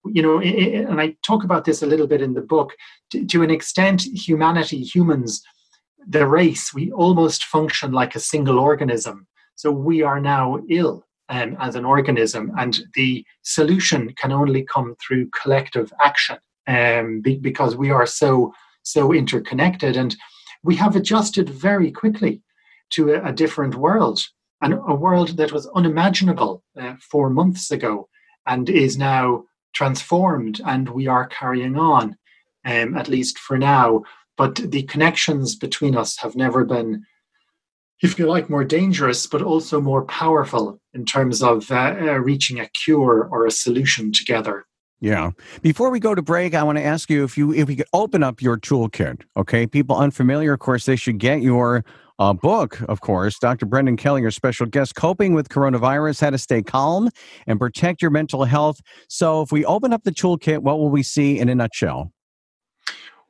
you 0.06 0.21
know, 0.21 0.39
it, 0.39 0.50
it, 0.50 0.88
and 0.88 1.00
I 1.00 1.15
talk 1.26 1.43
about 1.43 1.65
this 1.65 1.84
a 1.84 1.88
little 1.88 2.08
bit 2.08 2.21
in 2.21 2.34
the 2.34 2.41
book. 2.41 2.74
To, 3.12 3.26
to 3.26 3.43
an 3.43 3.52
extent, 3.52 4.02
humanity, 4.02 4.82
humans, 4.82 5.43
the 6.08 6.26
race, 6.26 6.74
we 6.74 6.91
almost 6.91 7.45
function 7.45 7.91
like 7.91 8.15
a 8.15 8.19
single 8.19 8.60
organism. 8.60 9.28
So 9.56 9.71
we 9.71 10.02
are 10.02 10.19
now 10.19 10.60
ill 10.69 11.06
um, 11.30 11.56
as 11.60 11.76
an 11.76 11.86
organism, 11.86 12.52
and 12.58 12.80
the 12.95 13.24
solution 13.43 14.13
can 14.13 14.32
only 14.32 14.63
come 14.63 14.95
through 15.00 15.30
collective 15.41 15.93
action 16.04 16.38
um, 16.67 17.21
be, 17.21 17.38
because 17.38 17.76
we 17.76 17.91
are 17.91 18.08
so 18.08 18.54
so 18.82 19.12
interconnected, 19.13 19.98
and 19.98 20.15
we 20.65 20.75
have 20.75 20.95
adjusted 20.95 21.49
very 21.49 21.91
quickly 21.91 22.41
to 22.91 23.13
a, 23.13 23.30
a 23.30 23.34
different 23.34 23.75
world, 23.75 24.19
and 24.62 24.73
a 24.73 24.95
world 24.95 25.38
that 25.38 25.51
was 25.51 25.67
unimaginable 25.75 26.63
uh, 26.80 26.95
four 27.12 27.30
months 27.30 27.71
ago, 27.71 28.10
and 28.45 28.69
is 28.69 28.97
now 28.97 29.45
transformed, 29.73 30.62
and 30.65 30.89
we 30.89 31.08
are 31.08 31.28
carrying 31.28 31.78
on, 31.78 32.17
um, 32.65 32.97
at 32.97 33.08
least 33.08 33.38
for 33.38 33.58
now. 33.58 34.04
But 34.38 34.56
the 34.56 34.84
connections 34.84 35.56
between 35.56 35.95
us 35.95 36.17
have 36.17 36.36
never 36.36 36.65
been 36.65 37.06
if 38.01 38.19
you 38.19 38.28
like, 38.28 38.49
more 38.49 38.63
dangerous, 38.63 39.25
but 39.25 39.41
also 39.41 39.80
more 39.80 40.04
powerful 40.06 40.80
in 40.93 41.06
terms 41.06 41.41
of 41.41 41.71
uh, 41.71 41.95
uh, 41.99 42.19
reaching 42.19 42.60
a 42.60 42.67
cure 42.67 43.28
or 43.32 43.45
a 43.45 43.51
solution 43.51 44.12
together. 44.12 44.65
Yeah. 45.01 45.31
Before 45.62 45.89
we 45.89 45.99
go 45.99 46.15
to 46.15 46.21
break, 46.21 46.53
I 46.55 46.63
want 46.63 46.77
to 46.77 46.84
ask 46.84 47.10
you 47.10 47.23
if 47.23 47.38
you 47.38 47.53
if 47.53 47.67
we 47.67 47.75
could 47.75 47.88
open 47.93 48.23
up 48.23 48.41
your 48.41 48.58
toolkit. 48.58 49.23
Okay, 49.38 49.67
people 49.67 49.95
unfamiliar, 49.95 50.53
of 50.53 50.60
course, 50.60 50.86
they 50.86 50.95
should 50.95 51.17
get 51.17 51.41
your 51.41 51.84
uh, 52.17 52.34
book, 52.34 52.81
of 52.88 53.01
course. 53.01 53.38
Dr. 53.39 53.65
Brendan 53.65 53.97
Kelly, 53.97 54.21
your 54.21 54.31
special 54.31 54.65
guest, 54.65 54.95
coping 54.95 55.34
with 55.34 55.49
coronavirus, 55.49 56.21
how 56.21 56.29
to 56.29 56.38
stay 56.38 56.63
calm 56.63 57.10
and 57.45 57.60
protect 57.60 58.01
your 58.01 58.12
mental 58.12 58.45
health. 58.45 58.79
So, 59.10 59.41
if 59.41 59.51
we 59.51 59.65
open 59.65 59.93
up 59.93 60.03
the 60.03 60.12
toolkit, 60.12 60.60
what 60.60 60.79
will 60.79 60.89
we 60.89 61.03
see 61.03 61.39
in 61.39 61.49
a 61.49 61.55
nutshell? 61.55 62.12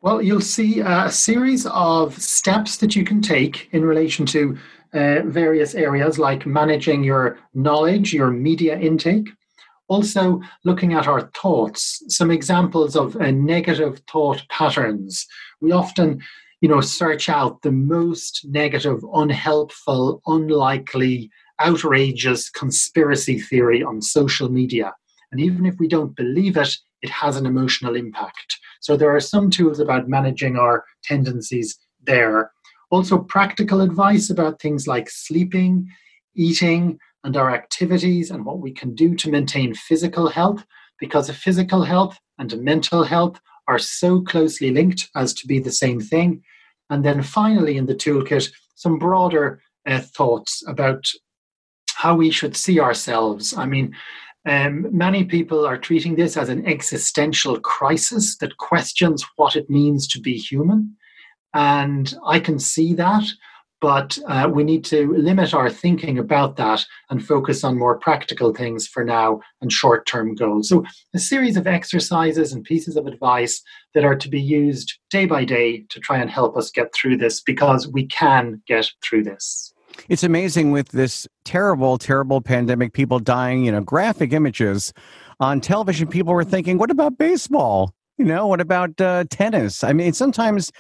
Well, 0.01 0.21
you'll 0.21 0.41
see 0.41 0.81
a 0.81 1.09
series 1.09 1.65
of 1.65 2.21
steps 2.21 2.77
that 2.77 2.95
you 2.95 3.03
can 3.03 3.21
take 3.21 3.69
in 3.71 3.83
relation 3.83 4.25
to 4.27 4.55
uh, 4.93 5.21
various 5.25 5.73
areas 5.73 6.19
like 6.19 6.45
managing 6.45 7.03
your 7.03 7.39
knowledge, 7.55 8.13
your 8.13 8.29
media 8.29 8.77
intake. 8.77 9.29
Also, 9.87 10.41
looking 10.63 10.93
at 10.93 11.07
our 11.07 11.29
thoughts, 11.39 12.01
some 12.07 12.31
examples 12.31 12.95
of 12.95 13.15
uh, 13.17 13.29
negative 13.31 14.01
thought 14.11 14.43
patterns. 14.49 15.27
We 15.61 15.71
often, 15.71 16.21
you 16.61 16.69
know, 16.69 16.81
search 16.81 17.29
out 17.29 17.61
the 17.61 17.71
most 17.71 18.45
negative, 18.49 19.05
unhelpful, 19.13 20.21
unlikely, 20.25 21.29
outrageous 21.61 22.49
conspiracy 22.49 23.39
theory 23.39 23.83
on 23.83 24.01
social 24.01 24.49
media. 24.49 24.93
And 25.31 25.39
even 25.39 25.65
if 25.65 25.75
we 25.79 25.87
don't 25.87 26.15
believe 26.15 26.57
it, 26.57 26.75
it 27.01 27.09
has 27.09 27.37
an 27.37 27.45
emotional 27.45 27.95
impact. 27.95 28.57
So 28.79 28.97
there 28.97 29.15
are 29.15 29.19
some 29.19 29.49
tools 29.51 29.79
about 29.79 30.09
managing 30.09 30.57
our 30.57 30.83
tendencies 31.03 31.77
there. 32.03 32.51
Also, 32.89 33.19
practical 33.19 33.81
advice 33.81 34.29
about 34.29 34.59
things 34.59 34.87
like 34.87 35.09
sleeping, 35.09 35.87
eating, 36.35 36.99
and 37.25 37.35
our 37.35 37.53
activities 37.53 38.31
and 38.31 38.45
what 38.45 38.59
we 38.59 38.71
can 38.71 38.95
do 38.95 39.15
to 39.15 39.29
maintain 39.29 39.73
physical 39.73 40.29
health, 40.29 40.63
because 40.99 41.29
physical 41.31 41.83
health 41.83 42.17
and 42.37 42.57
mental 42.61 43.03
health 43.03 43.41
are 43.67 43.79
so 43.79 44.21
closely 44.21 44.71
linked 44.71 45.09
as 45.15 45.33
to 45.33 45.47
be 45.47 45.59
the 45.59 45.71
same 45.71 45.99
thing. 45.99 46.41
And 46.89 47.03
then 47.03 47.23
finally, 47.23 47.75
in 47.77 47.87
the 47.87 47.95
toolkit, 47.95 48.51
some 48.75 48.99
broader 48.99 49.59
uh, 49.87 50.01
thoughts 50.01 50.63
about 50.67 51.03
how 51.95 52.15
we 52.15 52.29
should 52.29 52.55
see 52.55 52.79
ourselves. 52.79 53.57
I 53.57 53.65
mean, 53.65 53.95
um, 54.47 54.85
many 54.95 55.23
people 55.23 55.65
are 55.65 55.77
treating 55.79 56.15
this 56.15 56.37
as 56.37 56.49
an 56.49 56.65
existential 56.67 57.59
crisis 57.59 58.37
that 58.37 58.57
questions 58.57 59.25
what 59.37 59.55
it 59.55 59.69
means 59.69 60.07
to 60.09 60.19
be 60.21 60.37
human. 60.37 60.95
And 61.55 62.13
I 62.23 62.39
can 62.39 62.59
see 62.59 62.93
that, 62.95 63.23
but 63.85 64.17
uh, 64.25 64.49
we 64.51 64.63
need 64.63 64.83
to 64.83 65.13
limit 65.13 65.53
our 65.53 65.69
thinking 65.69 66.17
about 66.17 66.55
that 66.55 66.83
and 67.11 67.23
focus 67.23 67.63
on 67.63 67.77
more 67.77 67.99
practical 67.99 68.51
things 68.51 68.87
for 68.87 69.03
now 69.03 69.39
and 69.61 69.71
short 69.71 70.07
term 70.07 70.33
goals. 70.33 70.69
So, 70.69 70.83
a 71.13 71.19
series 71.19 71.55
of 71.55 71.67
exercises 71.67 72.51
and 72.51 72.63
pieces 72.63 72.97
of 72.97 73.05
advice 73.05 73.61
that 73.93 74.03
are 74.03 74.15
to 74.15 74.27
be 74.27 74.41
used 74.41 74.97
day 75.11 75.27
by 75.27 75.45
day 75.45 75.85
to 75.89 75.99
try 75.99 76.17
and 76.17 76.31
help 76.31 76.57
us 76.57 76.71
get 76.71 76.95
through 76.95 77.17
this 77.17 77.41
because 77.41 77.87
we 77.87 78.07
can 78.07 78.59
get 78.65 78.89
through 79.03 79.25
this 79.25 79.71
it's 80.09 80.23
amazing 80.23 80.71
with 80.71 80.89
this 80.89 81.27
terrible, 81.45 81.99
terrible 81.99 82.41
pandemic, 82.41 82.91
people 82.91 83.19
dying, 83.19 83.65
you 83.65 83.71
know, 83.71 83.81
graphic 83.81 84.33
images 84.33 84.93
on 85.39 85.61
television. 85.61 86.07
People 86.07 86.33
were 86.33 86.43
thinking, 86.43 86.79
what 86.79 86.89
about 86.89 87.19
baseball? 87.19 87.93
You 88.17 88.25
know, 88.25 88.47
what 88.47 88.61
about 88.61 88.99
uh, 88.99 89.25
tennis? 89.29 89.83
I 89.83 89.93
mean, 89.93 90.11
sometimes 90.13 90.71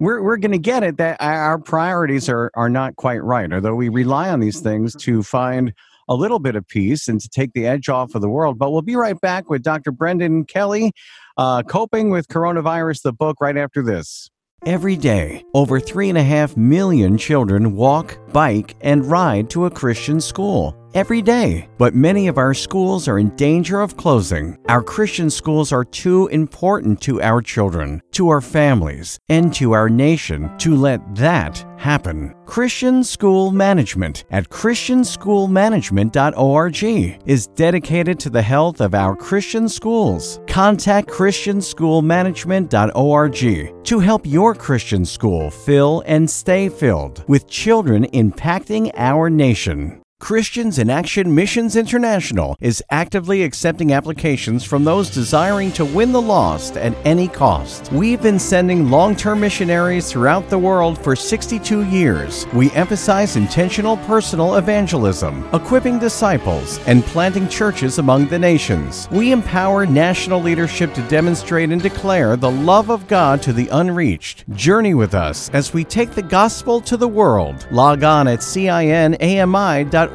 we're, 0.00 0.22
we're 0.22 0.38
going 0.38 0.52
to 0.52 0.58
get 0.58 0.82
it 0.82 0.96
that 0.96 1.18
our 1.20 1.58
priorities 1.58 2.28
are, 2.28 2.50
are 2.54 2.70
not 2.70 2.96
quite 2.96 3.22
right, 3.22 3.52
although 3.52 3.74
we 3.74 3.88
rely 3.88 4.30
on 4.30 4.40
these 4.40 4.60
things 4.60 4.94
to 4.96 5.22
find 5.22 5.72
a 6.08 6.14
little 6.14 6.40
bit 6.40 6.56
of 6.56 6.66
peace 6.66 7.06
and 7.06 7.20
to 7.20 7.28
take 7.28 7.52
the 7.52 7.66
edge 7.66 7.88
off 7.88 8.14
of 8.14 8.22
the 8.22 8.28
world. 8.28 8.58
But 8.58 8.72
we'll 8.72 8.82
be 8.82 8.96
right 8.96 9.20
back 9.20 9.48
with 9.48 9.62
Dr. 9.62 9.92
Brendan 9.92 10.44
Kelly, 10.44 10.92
uh, 11.36 11.62
Coping 11.62 12.10
with 12.10 12.26
Coronavirus, 12.28 13.02
the 13.02 13.12
book, 13.12 13.36
right 13.40 13.56
after 13.56 13.82
this. 13.82 14.30
Every 14.66 14.96
day, 14.96 15.44
over 15.54 15.80
3.5 15.80 16.56
million 16.56 17.16
children 17.16 17.76
walk, 17.76 18.18
bike, 18.32 18.76
and 18.80 19.04
ride 19.04 19.48
to 19.50 19.66
a 19.66 19.70
Christian 19.70 20.20
school 20.20 20.79
every 20.94 21.22
day. 21.22 21.68
But 21.78 21.94
many 21.94 22.26
of 22.28 22.36
our 22.38 22.54
schools 22.54 23.08
are 23.08 23.18
in 23.18 23.34
danger 23.36 23.80
of 23.80 23.96
closing. 23.96 24.56
Our 24.68 24.82
Christian 24.82 25.30
schools 25.30 25.72
are 25.72 25.84
too 25.84 26.26
important 26.28 27.00
to 27.02 27.20
our 27.22 27.42
children, 27.42 28.02
to 28.12 28.28
our 28.28 28.40
families, 28.40 29.18
and 29.28 29.52
to 29.54 29.72
our 29.72 29.88
nation 29.88 30.56
to 30.58 30.76
let 30.76 31.00
that 31.16 31.66
happen. 31.78 32.32
Christian 32.46 33.02
School 33.02 33.50
Management 33.50 34.24
at 34.30 34.48
ChristianSchoolManagement.org 34.50 36.84
is 37.26 37.46
dedicated 37.46 38.20
to 38.20 38.30
the 38.30 38.42
health 38.42 38.80
of 38.80 38.94
our 38.94 39.16
Christian 39.16 39.68
schools. 39.68 40.38
Contact 40.46 41.08
ChristianSchoolManagement.org 41.08 43.84
to 43.84 43.98
help 43.98 44.26
your 44.26 44.54
Christian 44.54 45.04
school 45.04 45.50
fill 45.50 46.02
and 46.06 46.28
stay 46.28 46.68
filled 46.68 47.24
with 47.28 47.48
children 47.48 48.04
impacting 48.12 48.90
our 48.94 49.30
nation. 49.30 50.00
Christians 50.20 50.78
in 50.78 50.90
Action 50.90 51.34
Missions 51.34 51.74
International 51.74 52.54
is 52.60 52.84
actively 52.90 53.42
accepting 53.42 53.92
applications 53.92 54.62
from 54.62 54.84
those 54.84 55.08
desiring 55.08 55.72
to 55.72 55.84
win 55.84 56.12
the 56.12 56.20
lost 56.20 56.76
at 56.76 56.94
any 57.06 57.26
cost. 57.26 57.90
We've 57.90 58.22
been 58.22 58.38
sending 58.38 58.90
long 58.90 59.16
term 59.16 59.40
missionaries 59.40 60.12
throughout 60.12 60.48
the 60.48 60.58
world 60.58 61.02
for 61.02 61.16
62 61.16 61.84
years. 61.86 62.46
We 62.52 62.70
emphasize 62.72 63.36
intentional 63.36 63.96
personal 63.96 64.56
evangelism, 64.56 65.48
equipping 65.54 65.98
disciples, 65.98 66.78
and 66.86 67.02
planting 67.02 67.48
churches 67.48 67.98
among 67.98 68.28
the 68.28 68.38
nations. 68.38 69.08
We 69.10 69.32
empower 69.32 69.86
national 69.86 70.42
leadership 70.42 70.92
to 70.94 71.08
demonstrate 71.08 71.70
and 71.70 71.82
declare 71.82 72.36
the 72.36 72.50
love 72.50 72.90
of 72.90 73.08
God 73.08 73.42
to 73.42 73.54
the 73.54 73.68
unreached. 73.68 74.48
Journey 74.50 74.92
with 74.94 75.14
us 75.14 75.48
as 75.54 75.72
we 75.72 75.82
take 75.82 76.10
the 76.10 76.22
gospel 76.22 76.80
to 76.82 76.98
the 76.98 77.08
world. 77.08 77.66
Log 77.72 78.04
on 78.04 78.28
at 78.28 78.40
cinami.org 78.40 80.09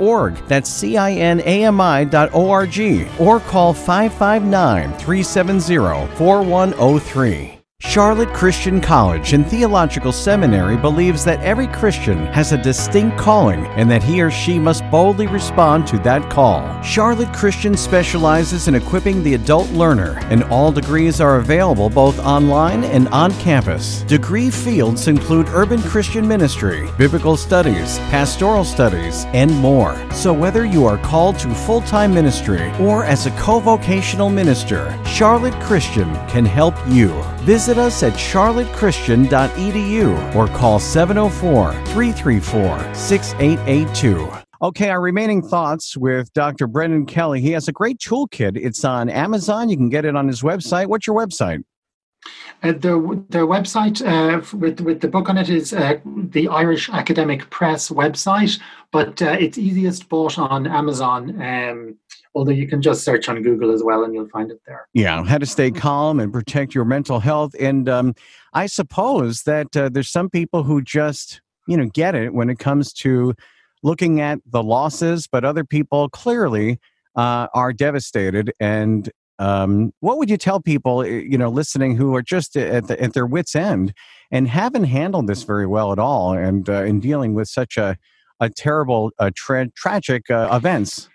that's 0.47 0.69
cinami.org. 0.69 1.19
Or 3.19 3.39
call 3.39 3.73
559 3.73 4.93
370 4.97 6.15
4103. 6.15 7.54
Charlotte 7.95 8.33
Christian 8.33 8.81
College 8.81 9.31
and 9.31 9.47
Theological 9.47 10.11
Seminary 10.11 10.75
believes 10.75 11.23
that 11.23 11.39
every 11.39 11.67
Christian 11.67 12.25
has 12.33 12.51
a 12.51 12.57
distinct 12.57 13.17
calling 13.17 13.65
and 13.67 13.89
that 13.89 14.03
he 14.03 14.21
or 14.21 14.29
she 14.29 14.59
must 14.59 14.83
boldly 14.91 15.27
respond 15.27 15.87
to 15.87 15.99
that 15.99 16.29
call. 16.29 16.81
Charlotte 16.81 17.31
Christian 17.33 17.77
specializes 17.77 18.67
in 18.67 18.75
equipping 18.75 19.23
the 19.23 19.35
adult 19.35 19.69
learner, 19.69 20.19
and 20.23 20.43
all 20.43 20.73
degrees 20.73 21.21
are 21.21 21.37
available 21.37 21.89
both 21.89 22.19
online 22.19 22.83
and 22.83 23.07
on 23.13 23.31
campus. 23.35 24.01
Degree 24.01 24.49
fields 24.49 25.07
include 25.07 25.47
urban 25.47 25.81
Christian 25.81 26.27
ministry, 26.27 26.89
biblical 26.97 27.37
studies, 27.37 27.97
pastoral 28.09 28.65
studies, 28.65 29.23
and 29.27 29.49
more. 29.49 29.95
So 30.11 30.33
whether 30.33 30.65
you 30.65 30.85
are 30.85 30.97
called 30.97 31.39
to 31.39 31.55
full 31.55 31.79
time 31.79 32.13
ministry 32.13 32.73
or 32.77 33.05
as 33.05 33.25
a 33.25 33.31
co 33.39 33.59
vocational 33.59 34.29
minister, 34.29 34.99
Charlotte 35.05 35.57
Christian 35.61 36.13
can 36.27 36.43
help 36.43 36.75
you. 36.89 37.23
Visit 37.45 37.77
us 37.77 38.01
at 38.01 38.13
charlottechristian.edu 38.13 40.35
or 40.35 40.47
call 40.47 40.79
704 40.79 41.73
334 41.93 42.95
6882. 42.95 44.31
Okay, 44.63 44.89
our 44.89 44.99
remaining 44.99 45.43
thoughts 45.43 45.95
with 45.95 46.33
Dr. 46.33 46.65
Brendan 46.65 47.05
Kelly. 47.05 47.41
He 47.41 47.51
has 47.51 47.67
a 47.67 47.71
great 47.71 47.99
toolkit. 47.99 48.57
It's 48.57 48.83
on 48.83 49.09
Amazon. 49.09 49.69
You 49.69 49.77
can 49.77 49.89
get 49.89 50.05
it 50.05 50.15
on 50.15 50.27
his 50.27 50.41
website. 50.41 50.87
What's 50.87 51.05
your 51.05 51.15
website? 51.15 51.63
Uh, 52.63 52.71
their 52.71 52.97
their 53.29 53.45
website 53.45 54.01
uh, 54.01 54.41
with 54.57 54.81
with 54.81 55.01
the 55.01 55.07
book 55.07 55.29
on 55.29 55.37
it 55.37 55.47
is 55.47 55.71
uh, 55.71 55.99
the 56.03 56.47
Irish 56.47 56.89
Academic 56.89 57.47
Press 57.51 57.89
website, 57.89 58.59
but 58.91 59.21
uh, 59.21 59.37
it's 59.39 59.59
easiest 59.59 60.09
bought 60.09 60.39
on 60.39 60.65
Amazon. 60.65 61.39
Um, 61.39 61.99
although 62.35 62.51
you 62.51 62.67
can 62.67 62.81
just 62.81 63.03
search 63.03 63.29
on 63.29 63.41
Google 63.41 63.71
as 63.71 63.81
well 63.81 64.03
and 64.03 64.13
you'll 64.13 64.27
find 64.27 64.51
it 64.51 64.61
there. 64.67 64.87
Yeah, 64.93 65.23
how 65.23 65.37
to 65.37 65.45
stay 65.45 65.71
calm 65.71 66.19
and 66.19 66.31
protect 66.31 66.75
your 66.75 66.85
mental 66.85 67.19
health. 67.19 67.55
And 67.59 67.87
um, 67.87 68.13
I 68.53 68.65
suppose 68.65 69.43
that 69.43 69.75
uh, 69.75 69.89
there's 69.89 70.09
some 70.09 70.29
people 70.29 70.63
who 70.63 70.81
just, 70.81 71.41
you 71.67 71.77
know, 71.77 71.85
get 71.85 72.13
it 72.13 72.33
when 72.33 72.49
it 72.49 72.59
comes 72.59 72.93
to 72.93 73.33
looking 73.81 74.19
at 74.19 74.39
the 74.45 74.61
losses, 74.61 75.27
but 75.27 75.45
other 75.45 75.63
people 75.63 76.09
clearly 76.09 76.79
uh, 77.15 77.47
are 77.53 77.71
devastated. 77.71 78.51
And 78.59 79.09
um, 79.39 79.93
what 80.01 80.17
would 80.17 80.29
you 80.29 80.37
tell 80.37 80.59
people, 80.59 81.03
eh, 81.03 81.23
you 81.27 81.37
know, 81.37 81.49
listening 81.49 81.95
who 81.95 82.15
are 82.15 82.21
just 82.21 82.57
at, 82.57 82.87
the, 82.87 83.01
at 83.01 83.13
their 83.13 83.25
wits' 83.25 83.55
end 83.55 83.93
and 84.31 84.47
haven't 84.47 84.85
handled 84.85 85.27
this 85.27 85.43
very 85.43 85.67
well 85.67 85.91
at 85.91 85.99
all, 85.99 86.33
and 86.33 86.69
uh, 86.69 86.83
in 86.83 86.99
dealing 86.99 87.33
with 87.33 87.47
such 87.47 87.77
a 87.77 87.97
a 88.39 88.49
terrible, 88.49 89.11
uh, 89.19 89.31
tra- 89.35 89.69
tragic 89.71 90.29
uh, 90.29 90.49
events? 90.51 91.09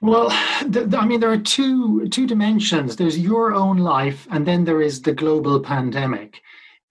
Well, 0.00 0.28
I 0.32 1.06
mean, 1.06 1.20
there 1.20 1.32
are 1.32 1.38
two 1.38 2.08
two 2.08 2.26
dimensions. 2.26 2.96
There's 2.96 3.18
your 3.18 3.54
own 3.54 3.78
life, 3.78 4.26
and 4.30 4.46
then 4.46 4.64
there 4.64 4.82
is 4.82 5.02
the 5.02 5.12
global 5.12 5.60
pandemic. 5.60 6.40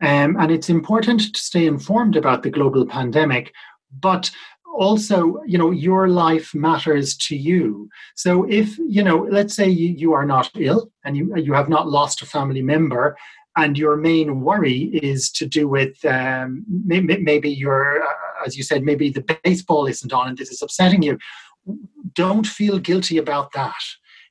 Um, 0.02 0.38
and 0.40 0.50
it's 0.52 0.70
important 0.70 1.36
to 1.36 1.42
stay 1.42 1.66
informed 1.66 2.16
about 2.16 2.44
the 2.44 2.50
global 2.50 2.86
pandemic, 2.86 3.54
but 4.00 4.32
also, 4.78 5.42
you 5.46 5.58
know, 5.58 5.72
your 5.72 6.08
life 6.08 6.56
matters 6.56 7.18
to 7.18 7.36
you. 7.36 7.90
So 8.16 8.46
if, 8.50 8.78
you 8.78 9.04
know, 9.04 9.28
let's 9.30 9.54
say 9.54 9.68
you, 9.68 9.90
you 9.90 10.14
are 10.14 10.26
not 10.26 10.52
ill 10.56 10.90
and 11.04 11.18
you, 11.18 11.36
you 11.36 11.54
have 11.54 11.68
not 11.68 11.90
lost 11.90 12.22
a 12.22 12.26
family 12.26 12.62
member, 12.62 13.18
and 13.58 13.78
your 13.78 13.98
main 13.98 14.40
worry 14.40 14.84
is 15.04 15.30
to 15.32 15.46
do 15.46 15.68
with 15.68 16.04
um, 16.06 16.64
maybe, 16.86 17.18
maybe 17.18 17.50
your, 17.50 18.02
uh, 18.02 18.46
as 18.46 18.56
you 18.56 18.64
said, 18.64 18.84
maybe 18.84 19.10
the 19.10 19.26
baseball 19.44 19.86
isn't 19.86 20.14
on 20.14 20.30
and 20.30 20.38
this 20.38 20.50
is 20.50 20.62
upsetting 20.62 21.02
you. 21.04 21.18
Don't 22.14 22.48
feel 22.48 22.80
guilty 22.80 23.18
about 23.18 23.52
that. 23.54 23.82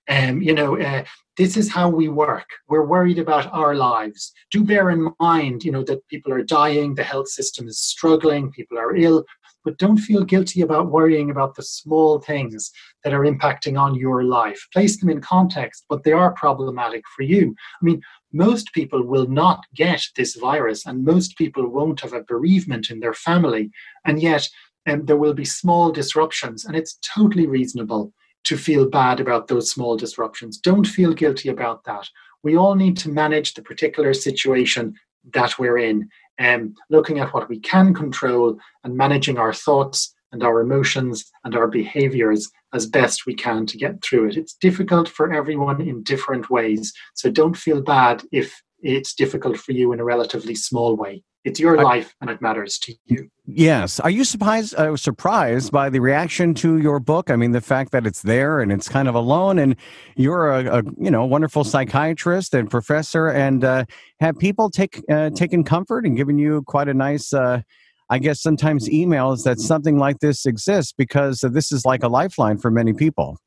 Um, 0.08 0.40
you 0.40 0.54
know, 0.54 0.80
uh, 0.80 1.04
this 1.36 1.56
is 1.56 1.70
how 1.70 1.88
we 1.88 2.08
work. 2.08 2.48
We're 2.68 2.86
worried 2.86 3.18
about 3.18 3.52
our 3.52 3.74
lives. 3.74 4.32
Do 4.50 4.64
bear 4.64 4.90
in 4.90 5.10
mind, 5.20 5.64
you 5.64 5.70
know, 5.70 5.84
that 5.84 6.06
people 6.08 6.32
are 6.32 6.42
dying, 6.42 6.94
the 6.94 7.04
health 7.04 7.28
system 7.28 7.68
is 7.68 7.78
struggling, 7.78 8.50
people 8.50 8.78
are 8.78 8.96
ill, 8.96 9.24
but 9.64 9.78
don't 9.78 9.98
feel 9.98 10.24
guilty 10.24 10.62
about 10.62 10.90
worrying 10.90 11.30
about 11.30 11.54
the 11.54 11.62
small 11.62 12.20
things 12.20 12.70
that 13.04 13.12
are 13.12 13.20
impacting 13.20 13.78
on 13.78 13.94
your 13.94 14.24
life. 14.24 14.66
Place 14.72 14.98
them 14.98 15.10
in 15.10 15.20
context, 15.20 15.84
but 15.88 16.04
they 16.04 16.12
are 16.12 16.32
problematic 16.32 17.04
for 17.14 17.22
you. 17.22 17.54
I 17.80 17.84
mean, 17.84 18.00
most 18.32 18.72
people 18.72 19.02
will 19.04 19.26
not 19.26 19.64
get 19.74 20.02
this 20.16 20.36
virus, 20.36 20.86
and 20.86 21.04
most 21.04 21.36
people 21.36 21.68
won't 21.68 22.00
have 22.00 22.14
a 22.14 22.24
bereavement 22.24 22.90
in 22.90 23.00
their 23.00 23.14
family, 23.14 23.70
and 24.04 24.22
yet 24.22 24.48
there 24.88 25.16
will 25.16 25.34
be 25.34 25.44
small 25.44 25.92
disruptions, 25.92 26.64
and 26.64 26.76
it's 26.76 26.98
totally 27.14 27.46
reasonable 27.46 28.12
to 28.44 28.56
feel 28.56 28.88
bad 28.88 29.20
about 29.20 29.48
those 29.48 29.70
small 29.70 29.96
disruptions. 29.96 30.58
Don't 30.58 30.86
feel 30.86 31.12
guilty 31.12 31.48
about 31.48 31.84
that. 31.84 32.08
We 32.42 32.56
all 32.56 32.74
need 32.74 32.96
to 32.98 33.10
manage 33.10 33.54
the 33.54 33.62
particular 33.62 34.14
situation 34.14 34.94
that 35.32 35.58
we're 35.58 35.78
in, 35.78 36.08
and 36.38 36.62
um, 36.62 36.74
looking 36.88 37.18
at 37.18 37.34
what 37.34 37.48
we 37.48 37.58
can 37.58 37.92
control 37.92 38.58
and 38.84 38.96
managing 38.96 39.38
our 39.38 39.52
thoughts 39.52 40.14
and 40.32 40.42
our 40.42 40.60
emotions 40.60 41.24
and 41.44 41.56
our 41.56 41.66
behaviors 41.66 42.50
as 42.74 42.86
best 42.86 43.26
we 43.26 43.34
can 43.34 43.66
to 43.66 43.78
get 43.78 44.02
through 44.02 44.28
it. 44.28 44.36
It's 44.36 44.54
difficult 44.54 45.08
for 45.08 45.32
everyone 45.32 45.80
in 45.80 46.02
different 46.02 46.50
ways. 46.50 46.92
So 47.14 47.30
don't 47.30 47.56
feel 47.56 47.80
bad 47.80 48.22
if 48.30 48.62
it's 48.80 49.14
difficult 49.14 49.56
for 49.56 49.72
you 49.72 49.92
in 49.92 50.00
a 50.00 50.04
relatively 50.04 50.54
small 50.54 50.96
way. 50.96 51.22
It's 51.44 51.60
your 51.60 51.82
life 51.82 52.14
and 52.20 52.28
it 52.28 52.42
matters 52.42 52.78
to 52.80 52.94
you. 53.06 53.30
Yes. 53.46 54.00
Are 54.00 54.10
you 54.10 54.24
surprised 54.24 54.74
uh, 54.74 54.96
surprised 54.96 55.72
by 55.72 55.88
the 55.88 56.00
reaction 56.00 56.52
to 56.54 56.78
your 56.78 57.00
book? 57.00 57.30
I 57.30 57.36
mean, 57.36 57.52
the 57.52 57.60
fact 57.60 57.92
that 57.92 58.06
it's 58.06 58.22
there 58.22 58.60
and 58.60 58.70
it's 58.70 58.88
kind 58.88 59.08
of 59.08 59.14
alone, 59.14 59.58
and 59.58 59.76
you're 60.16 60.50
a, 60.50 60.80
a 60.80 60.82
you 60.98 61.10
know 61.10 61.24
wonderful 61.24 61.64
psychiatrist 61.64 62.54
and 62.54 62.70
professor, 62.70 63.28
and 63.28 63.64
uh, 63.64 63.84
have 64.20 64.38
people 64.38 64.68
take 64.68 65.02
uh, 65.10 65.30
taken 65.30 65.64
comfort 65.64 66.04
and 66.04 66.16
given 66.16 66.38
you 66.38 66.62
quite 66.66 66.88
a 66.88 66.94
nice 66.94 67.32
uh, 67.32 67.62
I 68.10 68.18
guess 68.18 68.40
sometimes 68.40 68.88
emails 68.88 69.44
that 69.44 69.60
something 69.60 69.98
like 69.98 70.20
this 70.20 70.46
exists 70.46 70.92
because 70.92 71.40
this 71.40 71.72
is 71.72 71.84
like 71.84 72.02
a 72.02 72.08
lifeline 72.08 72.58
for 72.58 72.70
many 72.70 72.92
people. 72.92 73.38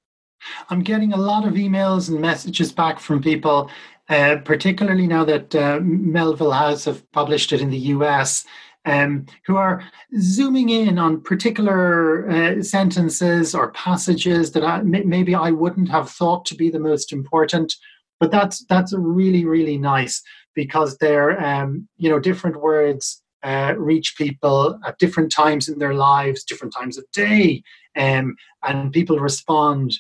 I'm 0.69 0.81
getting 0.81 1.13
a 1.13 1.17
lot 1.17 1.47
of 1.47 1.53
emails 1.53 2.09
and 2.09 2.19
messages 2.19 2.71
back 2.71 2.99
from 2.99 3.21
people, 3.21 3.69
uh, 4.11 4.35
particularly 4.43 5.07
now 5.07 5.23
that 5.23 5.55
uh, 5.55 5.79
Melville 5.81 6.51
House 6.51 6.83
have 6.83 7.09
published 7.13 7.53
it 7.53 7.61
in 7.61 7.69
the 7.69 7.77
US, 7.95 8.45
um, 8.83 9.25
who 9.45 9.55
are 9.55 9.83
zooming 10.19 10.67
in 10.67 10.99
on 10.99 11.21
particular 11.21 12.29
uh, 12.29 12.61
sentences 12.61 13.55
or 13.55 13.71
passages 13.71 14.51
that 14.51 14.85
maybe 14.85 15.33
I 15.33 15.51
wouldn't 15.51 15.89
have 15.89 16.09
thought 16.09 16.45
to 16.47 16.55
be 16.55 16.69
the 16.69 16.79
most 16.79 17.13
important. 17.13 17.73
But 18.19 18.31
that's 18.31 18.65
that's 18.65 18.93
really 18.93 19.45
really 19.45 19.77
nice 19.77 20.21
because 20.55 20.97
they're 20.97 21.41
um, 21.41 21.87
you 21.97 22.09
know 22.09 22.19
different 22.19 22.61
words 22.61 23.23
uh, 23.43 23.75
reach 23.77 24.17
people 24.17 24.77
at 24.85 24.99
different 24.99 25.31
times 25.31 25.69
in 25.69 25.79
their 25.79 25.93
lives, 25.93 26.43
different 26.43 26.73
times 26.73 26.97
of 26.97 27.05
day, 27.13 27.63
um, 27.95 28.35
and 28.63 28.91
people 28.91 29.19
respond 29.19 29.93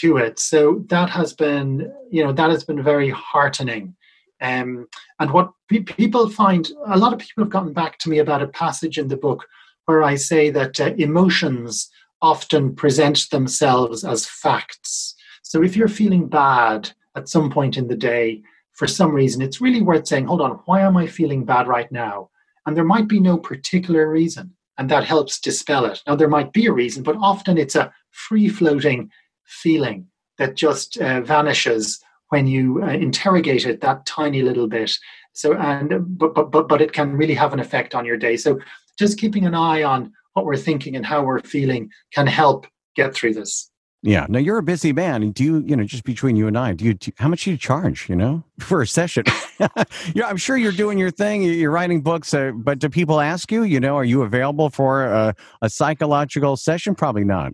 to 0.00 0.16
it. 0.16 0.38
So 0.38 0.84
that 0.88 1.10
has 1.10 1.32
been, 1.32 1.92
you 2.10 2.22
know, 2.24 2.32
that 2.32 2.50
has 2.50 2.64
been 2.64 2.82
very 2.82 3.10
heartening. 3.10 3.94
Um, 4.40 4.86
and 5.18 5.30
what 5.32 5.50
pe- 5.68 5.80
people 5.80 6.28
find, 6.30 6.68
a 6.86 6.98
lot 6.98 7.12
of 7.12 7.18
people 7.18 7.44
have 7.44 7.52
gotten 7.52 7.72
back 7.72 7.98
to 7.98 8.08
me 8.08 8.18
about 8.18 8.42
a 8.42 8.48
passage 8.48 8.98
in 8.98 9.08
the 9.08 9.16
book 9.16 9.46
where 9.86 10.02
I 10.02 10.16
say 10.16 10.50
that 10.50 10.80
uh, 10.80 10.92
emotions 10.98 11.90
often 12.20 12.74
present 12.74 13.26
themselves 13.30 14.04
as 14.04 14.26
facts. 14.26 15.14
So 15.42 15.62
if 15.62 15.76
you're 15.76 15.88
feeling 15.88 16.28
bad 16.28 16.90
at 17.16 17.28
some 17.28 17.50
point 17.50 17.76
in 17.76 17.88
the 17.88 17.96
day, 17.96 18.42
for 18.74 18.86
some 18.86 19.12
reason, 19.12 19.42
it's 19.42 19.60
really 19.60 19.82
worth 19.82 20.06
saying, 20.06 20.26
hold 20.26 20.40
on, 20.40 20.60
why 20.66 20.82
am 20.82 20.96
I 20.96 21.06
feeling 21.06 21.44
bad 21.44 21.66
right 21.66 21.90
now? 21.90 22.30
And 22.64 22.76
there 22.76 22.84
might 22.84 23.08
be 23.08 23.18
no 23.18 23.36
particular 23.38 24.08
reason, 24.08 24.54
and 24.76 24.88
that 24.88 25.04
helps 25.04 25.40
dispel 25.40 25.84
it. 25.86 26.00
Now, 26.06 26.14
there 26.14 26.28
might 26.28 26.52
be 26.52 26.66
a 26.66 26.72
reason, 26.72 27.02
but 27.02 27.16
often 27.20 27.58
it's 27.58 27.74
a 27.74 27.92
free 28.10 28.48
floating 28.48 29.10
feeling 29.48 30.06
that 30.38 30.54
just 30.54 30.96
uh, 30.98 31.20
vanishes 31.22 32.00
when 32.28 32.46
you 32.46 32.82
uh, 32.82 32.88
interrogate 32.88 33.66
it 33.66 33.80
that 33.80 34.06
tiny 34.06 34.42
little 34.42 34.68
bit. 34.68 34.96
So, 35.32 35.54
and 35.54 36.18
but, 36.18 36.34
but 36.34 36.50
but 36.50 36.68
but 36.68 36.80
it 36.80 36.92
can 36.92 37.12
really 37.16 37.34
have 37.34 37.52
an 37.52 37.60
effect 37.60 37.94
on 37.94 38.04
your 38.04 38.16
day. 38.16 38.36
So, 38.36 38.58
just 38.98 39.18
keeping 39.18 39.46
an 39.46 39.54
eye 39.54 39.82
on 39.82 40.12
what 40.34 40.44
we're 40.44 40.56
thinking 40.56 40.96
and 40.96 41.04
how 41.04 41.22
we're 41.22 41.40
feeling 41.40 41.90
can 42.12 42.26
help 42.26 42.66
get 42.94 43.14
through 43.14 43.34
this. 43.34 43.70
Yeah. 44.02 44.26
Now 44.28 44.38
you're 44.38 44.58
a 44.58 44.62
busy 44.62 44.92
man. 44.92 45.30
Do 45.32 45.42
you, 45.42 45.58
you 45.66 45.74
know, 45.74 45.82
just 45.82 46.04
between 46.04 46.36
you 46.36 46.46
and 46.46 46.56
I, 46.56 46.72
do 46.72 46.84
you, 46.84 46.94
do, 46.94 47.10
how 47.16 47.26
much 47.26 47.44
do 47.44 47.50
you 47.50 47.56
charge, 47.56 48.08
you 48.08 48.14
know, 48.14 48.44
for 48.60 48.80
a 48.80 48.86
session? 48.86 49.24
yeah, 50.14 50.26
I'm 50.26 50.36
sure 50.36 50.56
you're 50.56 50.70
doing 50.70 50.98
your 50.98 51.10
thing. 51.10 51.42
You're 51.42 51.72
writing 51.72 52.00
books, 52.00 52.32
uh, 52.32 52.52
but 52.54 52.78
do 52.78 52.88
people 52.88 53.20
ask 53.20 53.50
you, 53.50 53.64
you 53.64 53.80
know, 53.80 53.96
are 53.96 54.04
you 54.04 54.22
available 54.22 54.70
for 54.70 55.04
a, 55.04 55.34
a 55.62 55.68
psychological 55.70 56.56
session? 56.56 56.94
Probably 56.94 57.24
not. 57.24 57.52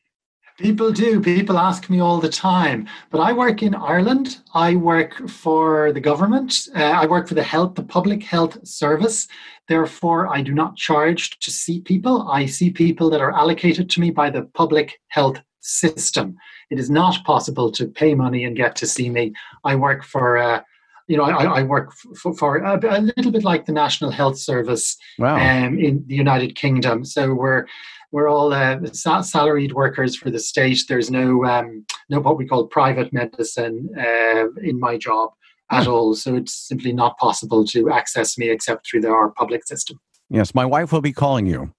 People 0.59 0.93
do. 0.93 1.21
People 1.21 1.59
ask 1.59 1.91
me 1.91 1.99
all 1.99 2.21
the 2.21 2.29
time. 2.29 2.87
But 3.11 3.19
I 3.19 3.33
work 3.33 3.61
in 3.61 3.75
Ireland. 3.75 4.39
I 4.55 4.77
work 4.77 5.29
for 5.29 5.93
the 5.93 6.01
government. 6.01 6.69
Uh, 6.77 6.85
I 6.85 7.07
work 7.07 7.27
for 7.27 7.35
the 7.35 7.43
health, 7.43 7.75
the 7.75 7.83
public 7.83 8.23
health 8.23 8.65
service. 8.65 9.27
Therefore, 9.67 10.33
I 10.33 10.43
do 10.43 10.55
not 10.55 10.77
charge 10.77 11.41
to 11.41 11.51
see 11.51 11.81
people. 11.81 12.29
I 12.31 12.47
see 12.47 12.71
people 12.71 13.11
that 13.11 13.21
are 13.21 13.33
allocated 13.33 13.91
to 13.91 14.01
me 14.01 14.11
by 14.11 14.31
the 14.31 14.43
public 14.55 15.01
health 15.09 15.41
system. 15.59 16.37
It 16.71 16.79
is 16.79 16.89
not 16.89 17.25
possible 17.25 17.73
to 17.73 17.89
pay 17.89 18.15
money 18.15 18.45
and 18.45 18.57
get 18.57 18.77
to 18.77 18.87
see 18.87 19.11
me. 19.11 19.33
I 19.65 19.75
work 19.75 20.05
for, 20.05 20.39
uh, 20.39 20.63
you 21.07 21.17
know, 21.17 21.25
I, 21.25 21.61
I 21.61 21.63
work 21.63 21.93
for, 21.93 22.35
for 22.35 22.57
a, 22.59 22.77
a, 22.77 23.01
little 23.01 23.31
bit 23.31 23.45
like 23.45 23.67
the 23.67 23.73
National 23.73 24.11
Health 24.11 24.39
Service 24.39 24.97
wow. 25.19 25.37
um, 25.37 25.79
in 25.79 26.03
the 26.07 26.15
United 26.15 26.57
Kingdom. 26.57 27.05
So 27.05 27.35
we're 27.35 27.67
we're 28.11 28.29
all 28.29 28.53
uh, 28.53 28.79
salaried 28.93 29.73
workers 29.73 30.17
for 30.17 30.31
the 30.31 30.39
state. 30.39 30.81
There's 30.89 31.11
no 31.11 31.45
um, 31.45 31.85
no 32.09 32.21
what 32.21 32.39
we 32.39 32.47
call 32.47 32.67
private 32.67 33.13
medicine 33.13 33.91
uh, 33.99 34.47
in 34.63 34.79
my 34.79 34.97
job 34.97 35.31
at 35.71 35.85
hmm. 35.85 35.91
all. 35.91 36.15
So 36.15 36.37
it's 36.37 36.55
simply 36.55 36.93
not 36.93 37.19
possible 37.19 37.67
to 37.67 37.91
access 37.91 38.39
me 38.39 38.51
except 38.51 38.89
through 38.89 39.03
the, 39.03 39.09
our 39.09 39.31
public 39.31 39.67
system. 39.67 40.01
Yes, 40.31 40.55
my 40.55 40.65
wife 40.65 40.93
will 40.93 41.03
be 41.03 41.13
calling 41.13 41.47
you. 41.47 41.75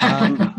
Um, 0.00 0.54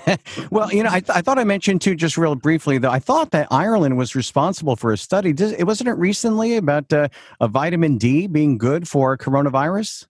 well, 0.50 0.72
you 0.72 0.82
know, 0.82 0.90
I, 0.90 1.00
th- 1.00 1.16
I, 1.16 1.22
thought 1.22 1.38
I 1.38 1.44
mentioned 1.44 1.80
too, 1.80 1.94
just 1.94 2.16
real 2.16 2.34
briefly, 2.34 2.78
though, 2.78 2.90
I 2.90 2.98
thought 2.98 3.30
that 3.30 3.48
Ireland 3.50 3.96
was 3.96 4.14
responsible 4.14 4.76
for 4.76 4.92
a 4.92 4.96
study. 4.96 5.32
Does, 5.32 5.52
it 5.52 5.64
wasn't 5.64 5.88
it 5.88 5.94
recently 5.94 6.56
about 6.56 6.92
uh, 6.92 7.08
a 7.40 7.48
vitamin 7.48 7.98
D 7.98 8.26
being 8.26 8.58
good 8.58 8.88
for 8.88 9.16
coronavirus? 9.16 10.06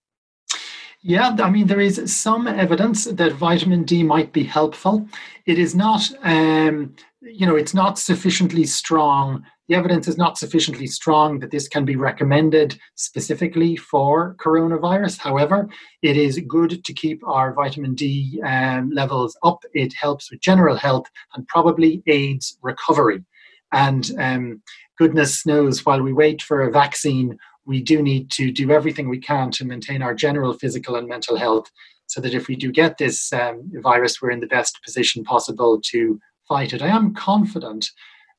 Yeah, 1.03 1.35
I 1.39 1.51
mean, 1.51 1.67
there 1.67 1.81
is 1.81 2.15
some 2.15 2.47
evidence 2.47 3.05
that 3.05 3.33
vitamin 3.33 3.85
D 3.85 4.03
might 4.03 4.33
be 4.33 4.45
helpful. 4.45 5.09
It 5.47 5.59
is 5.59 5.75
not, 5.75 6.11
um, 6.23 6.95
you 7.23 7.47
know, 7.47 7.57
it's 7.57 7.73
not 7.73 7.99
sufficiently 7.99 8.65
strong 8.67 9.47
the 9.71 9.77
evidence 9.77 10.09
is 10.09 10.19
not 10.19 10.37
sufficiently 10.37 10.89
strong 10.89 11.39
that 11.39 11.53
this 11.53 11.69
can 11.69 11.85
be 11.85 11.95
recommended 11.95 12.77
specifically 12.97 13.77
for 13.77 14.35
coronavirus. 14.41 15.19
However, 15.19 15.69
it 16.03 16.17
is 16.17 16.41
good 16.49 16.85
to 16.85 16.93
keep 16.93 17.25
our 17.25 17.55
vitamin 17.55 17.95
D 17.95 18.43
um, 18.45 18.91
levels 18.91 19.39
up. 19.45 19.63
It 19.73 19.95
helps 19.95 20.29
with 20.29 20.41
general 20.41 20.75
health 20.75 21.07
and 21.35 21.47
probably 21.47 22.03
aids 22.09 22.59
recovery. 22.63 23.25
And 23.71 24.11
um, 24.19 24.63
goodness 24.99 25.47
knows, 25.47 25.87
while 25.87 26.03
we 26.03 26.13
wait 26.13 26.43
for 26.43 26.63
a 26.63 26.73
vaccine, 26.73 27.39
we 27.65 27.81
do 27.81 28.03
need 28.03 28.29
to 28.33 28.51
do 28.51 28.73
everything 28.73 29.09
we 29.09 29.21
can 29.21 29.53
to 29.53 29.65
maintain 29.65 30.03
our 30.03 30.15
general 30.15 30.53
physical 30.53 30.97
and 30.97 31.07
mental 31.07 31.37
health 31.37 31.71
so 32.09 32.21
that 32.21 32.35
if 32.35 32.49
we 32.49 32.57
do 32.57 32.73
get 32.73 32.99
this 32.99 33.33
um, 33.33 33.71
virus, 33.75 34.21
we're 34.21 34.33
in 34.33 34.41
the 34.41 34.49
best 34.49 34.81
position 34.85 35.23
possible 35.23 35.81
to 35.93 36.19
fight 36.49 36.73
it. 36.73 36.83
I 36.83 36.89
am 36.89 37.15
confident 37.15 37.89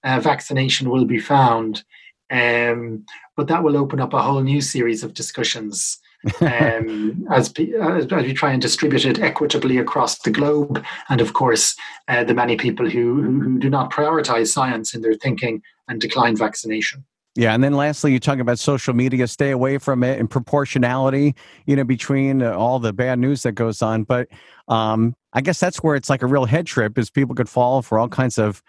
uh, 0.03 0.19
vaccination 0.19 0.89
will 0.89 1.05
be 1.05 1.19
found, 1.19 1.83
um, 2.29 3.05
but 3.35 3.47
that 3.47 3.63
will 3.63 3.77
open 3.77 3.99
up 3.99 4.13
a 4.13 4.21
whole 4.21 4.41
new 4.41 4.61
series 4.61 5.03
of 5.03 5.13
discussions 5.13 5.99
um, 6.41 7.25
as, 7.31 7.53
as, 7.81 8.07
we 8.11 8.33
try 8.33 8.51
and 8.51 8.61
distribute 8.61 9.05
it 9.05 9.19
equitably 9.19 9.77
across 9.77 10.19
the 10.19 10.31
globe, 10.31 10.83
and 11.09 11.21
of 11.21 11.33
course, 11.33 11.75
uh, 12.07 12.23
the 12.23 12.33
many 12.33 12.57
people 12.57 12.89
who, 12.89 13.21
who, 13.21 13.41
who 13.41 13.59
do 13.59 13.69
not 13.69 13.91
prioritize 13.91 14.47
science 14.47 14.93
in 14.93 15.01
their 15.01 15.15
thinking 15.15 15.61
and 15.87 15.99
decline 16.01 16.35
vaccination. 16.35 17.03
Yeah, 17.35 17.53
and 17.53 17.63
then 17.63 17.73
lastly, 17.73 18.11
you 18.11 18.19
talk 18.19 18.39
about 18.39 18.59
social 18.59 18.93
media. 18.93 19.25
Stay 19.25 19.51
away 19.51 19.77
from 19.77 20.03
it 20.03 20.19
and 20.19 20.29
proportionality, 20.29 21.33
you 21.65 21.77
know, 21.77 21.85
between 21.85 22.43
all 22.43 22.77
the 22.77 22.91
bad 22.91 23.19
news 23.19 23.43
that 23.43 23.53
goes 23.53 23.81
on. 23.81 24.03
But 24.03 24.27
um, 24.67 25.15
I 25.31 25.39
guess 25.39 25.57
that's 25.57 25.77
where 25.77 25.95
it's 25.95 26.09
like 26.09 26.23
a 26.23 26.27
real 26.27 26.43
head 26.43 26.67
trip, 26.67 26.97
is 26.97 27.09
people 27.09 27.33
could 27.33 27.47
fall 27.47 27.81
for 27.81 27.97
all 27.97 28.09
kinds 28.09 28.37
of, 28.37 28.61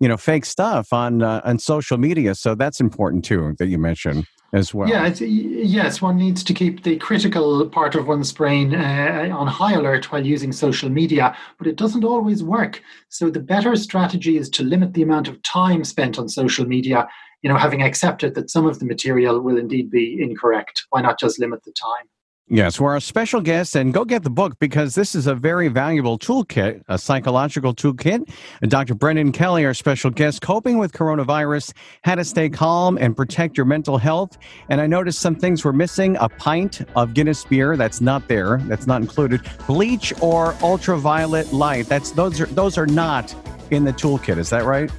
you 0.00 0.08
know, 0.08 0.16
fake 0.16 0.44
stuff 0.44 0.92
on 0.92 1.22
uh, 1.22 1.40
on 1.44 1.58
social 1.58 1.98
media. 1.98 2.34
So 2.34 2.54
that's 2.54 2.80
important 2.80 3.24
too 3.24 3.54
that 3.58 3.68
you 3.68 3.78
mentioned 3.78 4.26
as 4.52 4.74
well. 4.74 4.88
Yeah, 4.88 5.06
yes, 5.20 6.02
one 6.02 6.16
needs 6.16 6.42
to 6.42 6.54
keep 6.54 6.82
the 6.82 6.96
critical 6.96 7.68
part 7.68 7.94
of 7.94 8.08
one's 8.08 8.32
brain 8.32 8.74
uh, 8.74 9.28
on 9.32 9.46
high 9.46 9.74
alert 9.74 10.10
while 10.10 10.26
using 10.26 10.50
social 10.52 10.88
media, 10.88 11.36
but 11.58 11.66
it 11.66 11.76
doesn't 11.76 12.04
always 12.04 12.42
work. 12.42 12.82
So 13.10 13.30
the 13.30 13.40
better 13.40 13.76
strategy 13.76 14.36
is 14.36 14.50
to 14.50 14.64
limit 14.64 14.94
the 14.94 15.02
amount 15.02 15.28
of 15.28 15.40
time 15.42 15.84
spent 15.84 16.18
on 16.18 16.28
social 16.28 16.66
media. 16.66 17.08
You 17.42 17.50
know, 17.50 17.56
having 17.56 17.82
accepted 17.82 18.34
that 18.34 18.50
some 18.50 18.66
of 18.66 18.80
the 18.80 18.86
material 18.86 19.40
will 19.40 19.56
indeed 19.56 19.90
be 19.90 20.20
incorrect, 20.20 20.86
why 20.90 21.00
not 21.00 21.18
just 21.18 21.38
limit 21.38 21.62
the 21.64 21.72
time? 21.72 22.08
Yes, 22.52 22.80
we're 22.80 22.90
our 22.90 22.98
special 22.98 23.40
guest, 23.40 23.76
and 23.76 23.94
go 23.94 24.04
get 24.04 24.24
the 24.24 24.30
book 24.30 24.58
because 24.58 24.96
this 24.96 25.14
is 25.14 25.28
a 25.28 25.36
very 25.36 25.68
valuable 25.68 26.18
toolkit, 26.18 26.82
a 26.88 26.98
psychological 26.98 27.72
toolkit. 27.72 28.28
Dr. 28.62 28.96
Brendan 28.96 29.30
Kelly, 29.30 29.64
our 29.64 29.72
special 29.72 30.10
guest, 30.10 30.42
coping 30.42 30.76
with 30.76 30.92
coronavirus, 30.92 31.72
how 32.02 32.16
to 32.16 32.24
stay 32.24 32.48
calm 32.48 32.98
and 32.98 33.16
protect 33.16 33.56
your 33.56 33.66
mental 33.66 33.98
health. 33.98 34.36
And 34.68 34.80
I 34.80 34.88
noticed 34.88 35.20
some 35.20 35.36
things 35.36 35.64
were 35.64 35.72
missing: 35.72 36.16
a 36.16 36.28
pint 36.28 36.80
of 36.96 37.14
Guinness 37.14 37.44
beer 37.44 37.76
that's 37.76 38.00
not 38.00 38.26
there, 38.26 38.58
that's 38.64 38.88
not 38.88 39.00
included. 39.00 39.42
Bleach 39.68 40.12
or 40.20 40.56
ultraviolet 40.60 41.52
light. 41.52 41.86
That's 41.86 42.10
those 42.10 42.40
are 42.40 42.46
those 42.46 42.76
are 42.76 42.86
not 42.86 43.32
in 43.70 43.84
the 43.84 43.92
toolkit. 43.92 44.38
Is 44.38 44.50
that 44.50 44.64
right? 44.64 44.90